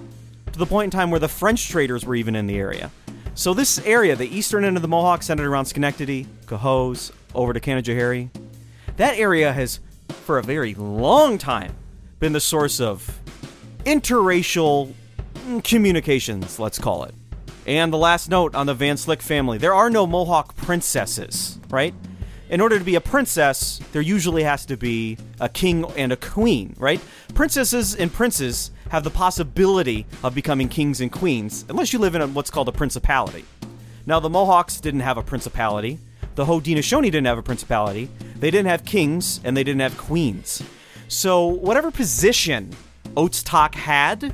[0.54, 2.92] to the point in time where the French traders were even in the area.
[3.36, 7.60] So this area, the eastern end of the Mohawk, centered around Schenectady, Cohoes, over to
[7.60, 8.30] Canajoharie,
[8.98, 9.80] that area has,
[10.10, 11.76] for a very long time,
[12.20, 13.20] been the source of
[13.86, 14.94] interracial
[15.36, 17.14] mm, communications, let's call it.
[17.68, 21.94] And the last note on the Van Slyck family there are no Mohawk princesses, right?
[22.50, 26.16] In order to be a princess, there usually has to be a king and a
[26.16, 27.02] queen, right?
[27.34, 32.22] Princesses and princes have the possibility of becoming kings and queens, unless you live in
[32.22, 33.44] a, what's called a principality.
[34.06, 36.00] Now, the Mohawks didn't have a principality.
[36.36, 38.10] The Haudenosaunee didn't have a principality.
[38.38, 40.64] They didn't have kings, and they didn't have queens.
[41.10, 42.74] So, whatever position
[43.44, 44.34] Talk had,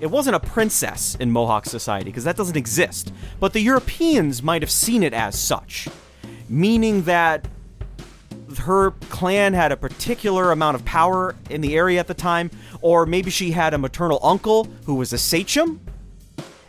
[0.00, 3.12] it wasn't a princess in Mohawk society, because that doesn't exist.
[3.38, 5.86] But the Europeans might have seen it as such,
[6.50, 7.46] meaning that
[8.58, 12.50] her clan had a particular amount of power in the area at the time,
[12.82, 15.80] or maybe she had a maternal uncle who was a sachem,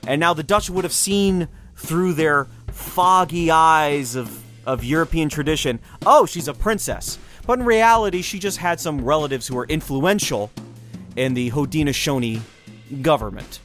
[0.05, 5.79] and now the Dutch would have seen through their foggy eyes of, of European tradition,
[6.05, 7.17] oh, she's a princess.
[7.47, 10.51] But in reality, she just had some relatives who were influential
[11.15, 12.41] in the Haudenosaunee
[13.01, 13.59] government,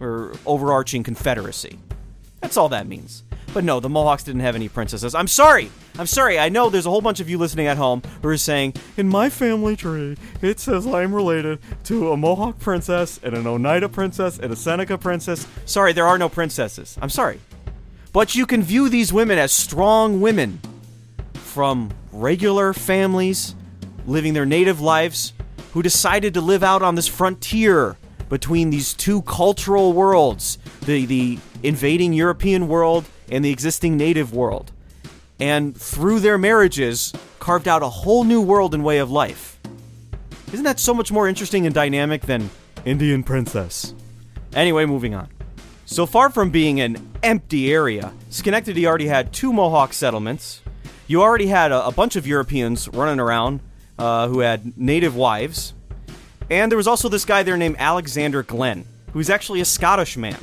[0.00, 1.78] or overarching confederacy.
[2.40, 3.22] That's all that means.
[3.52, 5.14] But no, the Mohawks didn't have any princesses.
[5.14, 5.70] I'm sorry.
[5.98, 6.38] I'm sorry.
[6.38, 9.08] I know there's a whole bunch of you listening at home who are saying, in
[9.08, 14.38] my family tree, it says I'm related to a Mohawk princess and an Oneida princess
[14.38, 15.48] and a Seneca princess.
[15.64, 16.96] Sorry, there are no princesses.
[17.02, 17.40] I'm sorry.
[18.12, 20.60] But you can view these women as strong women
[21.34, 23.54] from regular families
[24.06, 25.32] living their native lives
[25.72, 27.96] who decided to live out on this frontier
[28.28, 34.72] between these two cultural worlds the, the invading European world and the existing native world.
[35.38, 39.58] And through their marriages, carved out a whole new world and way of life.
[40.52, 42.50] Isn't that so much more interesting and dynamic than
[42.84, 43.94] Indian Princess?
[44.54, 45.28] Anyway, moving on.
[45.86, 50.60] So far from being an empty area, Schenectady already had two Mohawk settlements.
[51.06, 53.60] You already had a, a bunch of Europeans running around
[53.98, 55.74] uh, who had native wives.
[56.50, 60.38] And there was also this guy there named Alexander Glen, who's actually a Scottish man.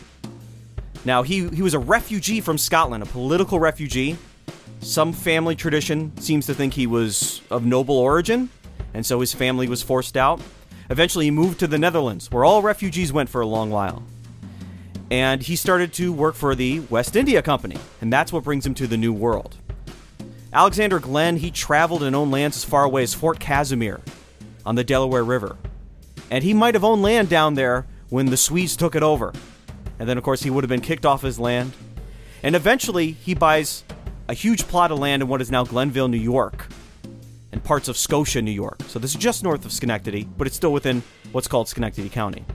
[1.07, 4.17] Now, he, he was a refugee from Scotland, a political refugee.
[4.81, 8.49] Some family tradition seems to think he was of noble origin,
[8.93, 10.41] and so his family was forced out.
[10.89, 14.03] Eventually, he moved to the Netherlands, where all refugees went for a long while.
[15.09, 18.73] And he started to work for the West India Company, and that's what brings him
[18.73, 19.55] to the New World.
[20.51, 24.01] Alexander Glen, he traveled and owned lands as far away as Fort Casimir
[24.65, 25.55] on the Delaware River.
[26.29, 29.31] And he might have owned land down there when the Swedes took it over.
[29.99, 31.73] And then, of course, he would have been kicked off his land.
[32.43, 33.83] And eventually, he buys
[34.27, 36.67] a huge plot of land in what is now Glenville, New York,
[37.51, 38.81] and parts of Scotia, New York.
[38.87, 42.45] So this is just north of Schenectady, but it's still within what's called Schenectady County.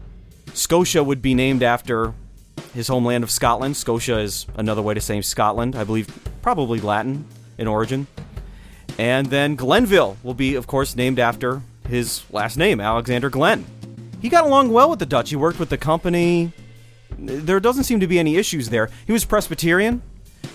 [0.55, 2.14] Scotia would be named after
[2.74, 3.76] his homeland of Scotland.
[3.76, 6.09] Scotia is another way to say Scotland, I believe,
[6.43, 7.24] probably Latin
[7.59, 8.07] in origin.
[8.99, 13.64] And then Glenville will be, of course, named after his last name, Alexander Glen.
[14.20, 15.30] He got along well with the Dutch.
[15.30, 16.53] He worked with the company.
[17.23, 18.91] There doesn't seem to be any issues there.
[19.07, 20.03] He was Presbyterian,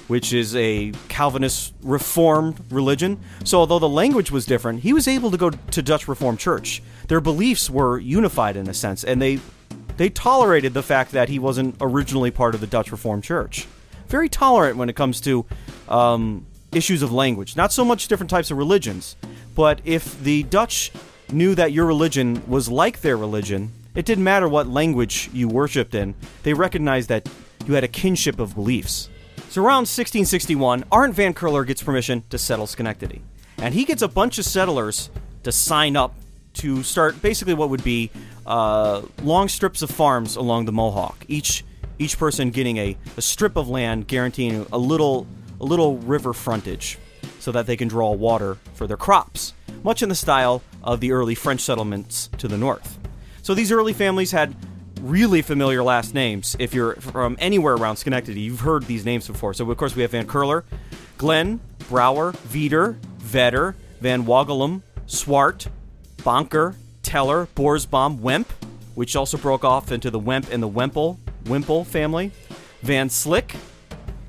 [0.08, 3.20] which is a Calvinist Reformed religion.
[3.44, 6.82] So, although the language was different, he was able to go to Dutch Reformed Church.
[7.08, 9.40] Their beliefs were unified in a sense, and they
[9.96, 13.66] they tolerated the fact that he wasn't originally part of the Dutch Reformed Church.
[14.08, 15.46] Very tolerant when it comes to
[15.90, 17.56] um, issues of language.
[17.56, 19.16] Not so much different types of religions,
[19.56, 20.92] but if the Dutch
[21.32, 25.96] knew that your religion was like their religion, it didn't matter what language you worshipped
[25.96, 27.30] in, they recognized that
[27.66, 29.10] you had a kinship of beliefs.
[29.50, 33.22] So around 1661, Arndt Van Curler gets permission to settle Schenectady.
[33.58, 35.10] And he gets a bunch of settlers
[35.44, 36.14] to sign up
[36.56, 38.12] to start basically what would be
[38.46, 41.26] uh, long strips of farms along the Mohawk.
[41.28, 41.64] Each
[42.00, 45.26] each person getting a, a strip of land guaranteeing a little
[45.60, 46.98] a little river frontage
[47.40, 51.12] so that they can draw water for their crops, much in the style of the
[51.12, 52.97] early French settlements to the north.
[53.48, 54.54] So these early families had
[55.00, 56.58] really familiar last names.
[56.60, 59.54] If you're from anywhere around Schenectady, you've heard these names before.
[59.54, 60.66] So, of course, we have Van Curler,
[61.18, 65.70] Glen, Brouwer, Veeder, Vedder, Van Woggelum, Swart,
[66.26, 68.52] Bonker, Teller, Borsboom, Wemp,
[68.96, 72.34] which also broke off into the Wemp and the Wemple, Wimple family,
[72.82, 73.56] Van Slyck,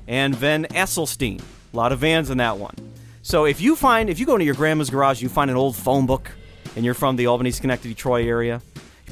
[0.07, 1.41] and Van Esselstein.
[1.73, 2.75] A lot of Vans in that one.
[3.21, 5.75] So if you find, if you go into your grandma's garage, you find an old
[5.75, 6.31] phone book,
[6.77, 8.61] and you're from the Albany, Schenectady, Troy area,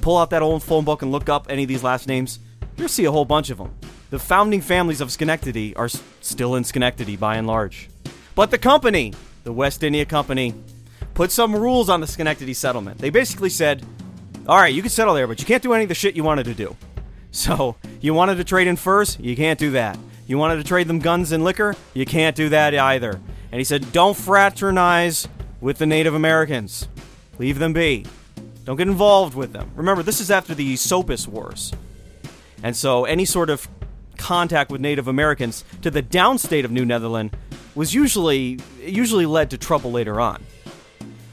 [0.01, 2.39] pull out that old phone book and look up any of these last names,
[2.77, 3.73] you'll see a whole bunch of them.
[4.09, 7.89] The founding families of Schenectady are s- still in Schenectady by and large.
[8.35, 10.53] But the company, the West India Company,
[11.13, 12.99] put some rules on the Schenectady settlement.
[12.99, 13.83] They basically said,
[14.47, 16.23] all right, you can settle there, but you can't do any of the shit you
[16.23, 16.75] wanted to do.
[17.29, 19.17] So, you wanted to trade in furs?
[19.19, 19.99] You can't do that.
[20.25, 21.75] You wanted to trade them guns and liquor?
[21.93, 23.11] You can't do that either.
[23.51, 25.27] And he said, don't fraternize
[25.61, 26.87] with the Native Americans.
[27.37, 28.05] Leave them be.
[28.67, 29.71] Don't get involved with them.
[29.77, 31.71] Remember, this is after the Esopus Wars.
[32.61, 33.65] And so any sort of
[34.17, 37.37] contact with Native Americans to the downstate of New Netherland
[37.75, 40.43] was usually usually led to trouble later on.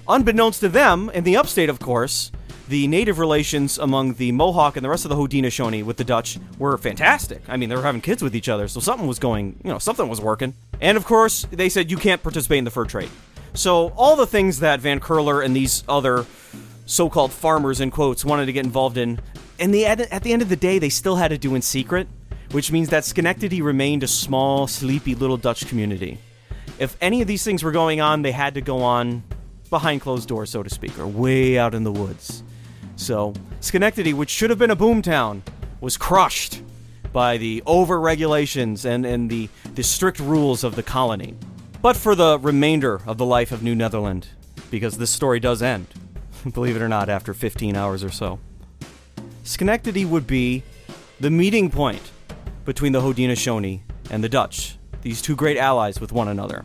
[0.07, 2.31] Unbeknownst to them, in the upstate, of course,
[2.69, 6.39] the native relations among the Mohawk and the rest of the Haudenosaunee with the Dutch
[6.61, 7.43] were fantastic.
[7.49, 9.81] I mean, they were having kids with each other, so something was going, you know,
[9.81, 10.55] something was working.
[10.81, 13.11] And of course, they said you can't participate in the fur trade.
[13.55, 16.27] So all the things that Van Curler and these other
[16.87, 19.21] so-called farmers in quotes wanted to get involved in,
[19.59, 22.09] and at the end of the day, they still had to do in secret,
[22.51, 26.19] which means that Schenectady remained a small, sleepy little Dutch community.
[26.79, 29.23] If any of these things were going on, they had to go on
[29.71, 32.43] behind closed doors, so to speak, or way out in the woods.
[32.97, 35.43] So, Schenectady, which should have been a boomtown,
[35.81, 36.63] was crushed
[37.13, 41.37] by the over regulations and, and the, the strict rules of the colony.
[41.81, 44.29] But for the remainder of the life of New Netherland,
[44.71, 45.87] because this story does end,
[46.55, 48.39] believe it or not, after 15 hours or so,
[49.43, 50.63] Schenectady would be
[51.21, 52.11] the meeting point
[52.65, 53.81] between the Haudenosaunee
[54.11, 56.65] and the Dutch, these two great allies with one another.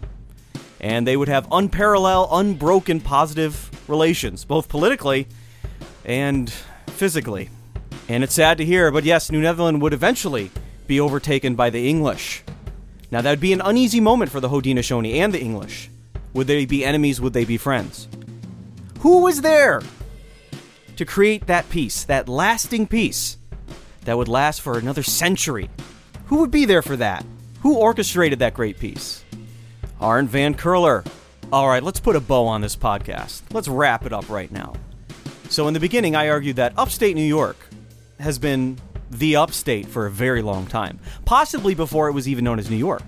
[0.80, 5.28] And they would have unparalleled, unbroken positive relations, both politically
[6.06, 6.50] and
[6.88, 7.50] physically.
[8.08, 10.52] And it's sad to hear, but yes, New Netherland would eventually
[10.88, 12.44] be overtaken by the English.
[13.12, 15.90] Now, that would be an uneasy moment for the Haudenosaunee and the English.
[16.34, 17.20] Would they be enemies?
[17.20, 18.08] Would they be friends?
[19.00, 19.82] Who was there
[20.98, 23.38] to create that peace, that lasting peace
[24.04, 25.70] that would last for another century?
[26.26, 27.26] Who would be there for that?
[27.62, 29.24] Who orchestrated that great peace?
[30.02, 31.06] Arndt Van Curler.
[31.52, 33.42] All right, let's put a bow on this podcast.
[33.52, 34.74] Let's wrap it up right now.
[35.50, 37.58] So, in the beginning, I argued that upstate New York
[38.20, 38.78] has been
[39.10, 42.76] the upstate for a very long time, possibly before it was even known as New
[42.76, 43.04] York.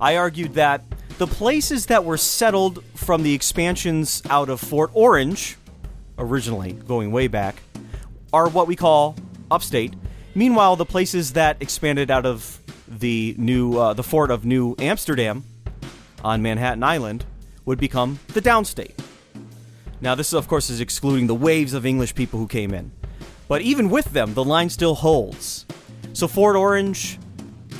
[0.00, 0.84] I argued that
[1.18, 5.56] the places that were settled from the expansions out of Fort Orange,
[6.18, 7.56] originally going way back,
[8.32, 9.14] are what we call
[9.50, 9.94] upstate.
[10.34, 15.44] Meanwhile, the places that expanded out of the new uh, the fort of New Amsterdam
[16.24, 17.24] on Manhattan Island
[17.64, 18.98] would become the downstate.
[20.00, 22.90] Now, this, of course, is excluding the waves of English people who came in.
[23.46, 25.64] But even with them, the line still holds.
[26.12, 27.18] So Fort Orange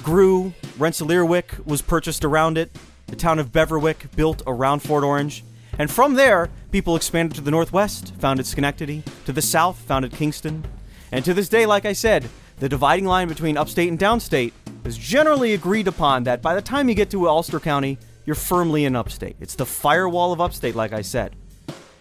[0.03, 5.45] grew, Rensselaerwyck was purchased around it, the town of Beverwyck built around Fort Orange,
[5.79, 10.65] and from there, people expanded to the northwest, founded Schenectady, to the south, founded Kingston,
[11.11, 12.29] and to this day, like I said,
[12.59, 14.53] the dividing line between upstate and downstate
[14.85, 18.85] is generally agreed upon that by the time you get to Ulster County, you're firmly
[18.85, 19.37] in upstate.
[19.41, 21.35] It's the firewall of upstate, like I said.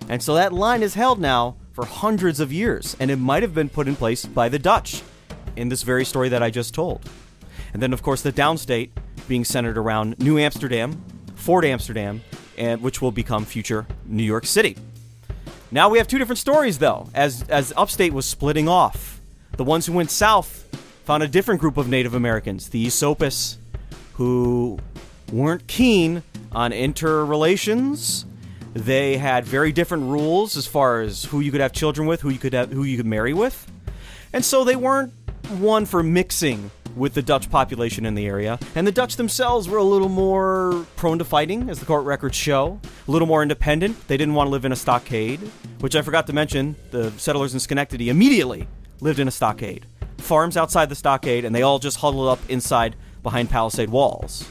[0.09, 3.53] And so that line is held now for hundreds of years, and it might have
[3.53, 5.01] been put in place by the Dutch
[5.55, 7.09] in this very story that I just told.
[7.73, 8.91] And then, of course, the downstate
[9.27, 11.01] being centered around New Amsterdam,
[11.35, 12.21] Fort Amsterdam,
[12.57, 14.77] and which will become future New York City.
[15.71, 19.19] Now we have two different stories, though, as as upstate was splitting off.
[19.57, 20.67] The ones who went south
[21.03, 23.57] found a different group of Native Americans, the Esopus,
[24.13, 24.79] who
[25.31, 28.25] weren't keen on interrelations.
[28.73, 32.29] They had very different rules as far as who you could have children with, who
[32.29, 33.71] you could have, who you could marry with,
[34.31, 35.13] and so they weren't
[35.59, 38.59] one for mixing with the Dutch population in the area.
[38.75, 42.37] And the Dutch themselves were a little more prone to fighting, as the court records
[42.37, 42.79] show.
[43.07, 44.07] A little more independent.
[44.07, 45.39] They didn't want to live in a stockade,
[45.79, 46.75] which I forgot to mention.
[46.91, 48.67] The settlers in Schenectady immediately
[49.01, 49.85] lived in a stockade.
[50.17, 54.47] Farms outside the stockade, and they all just huddled up inside behind palisade walls.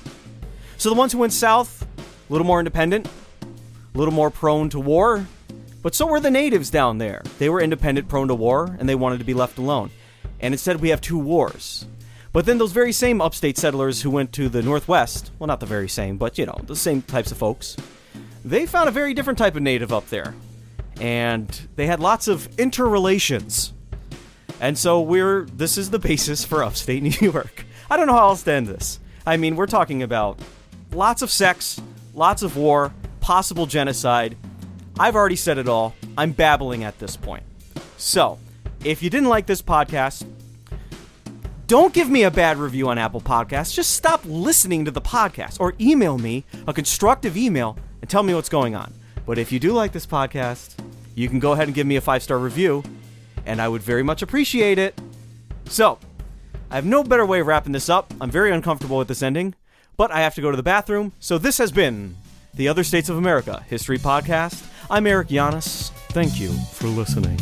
[0.76, 3.08] So the ones who went south, a little more independent,
[3.94, 5.26] a little more prone to war,
[5.82, 7.22] but so were the natives down there.
[7.38, 9.90] They were independent, prone to war, and they wanted to be left alone.
[10.40, 11.86] And instead, we have two wars.
[12.32, 15.66] But then those very same upstate settlers who went to the northwest, well, not the
[15.66, 17.76] very same, but you know, the same types of folks,
[18.44, 20.34] they found a very different type of native up there.
[21.00, 23.72] And they had lots of interrelations.
[24.60, 27.66] And so we're, this is the basis for upstate New York.
[27.90, 28.98] I don't know how else to end this.
[29.26, 30.38] I mean, we're talking about
[30.92, 31.80] lots of sex,
[32.14, 34.36] lots of war, possible genocide.
[34.98, 35.94] I've already said it all.
[36.16, 37.42] I'm babbling at this point.
[37.96, 38.38] So,
[38.84, 40.26] if you didn't like this podcast,
[41.72, 43.72] don't give me a bad review on Apple Podcasts.
[43.72, 48.34] Just stop listening to the podcast or email me a constructive email and tell me
[48.34, 48.92] what's going on.
[49.24, 50.74] But if you do like this podcast,
[51.14, 52.82] you can go ahead and give me a five star review,
[53.46, 55.00] and I would very much appreciate it.
[55.64, 55.98] So,
[56.70, 58.12] I have no better way of wrapping this up.
[58.20, 59.54] I'm very uncomfortable with this ending,
[59.96, 61.12] but I have to go to the bathroom.
[61.20, 62.16] So, this has been
[62.52, 64.62] the Other States of America History Podcast.
[64.90, 65.88] I'm Eric Giannis.
[66.10, 67.40] Thank you for listening.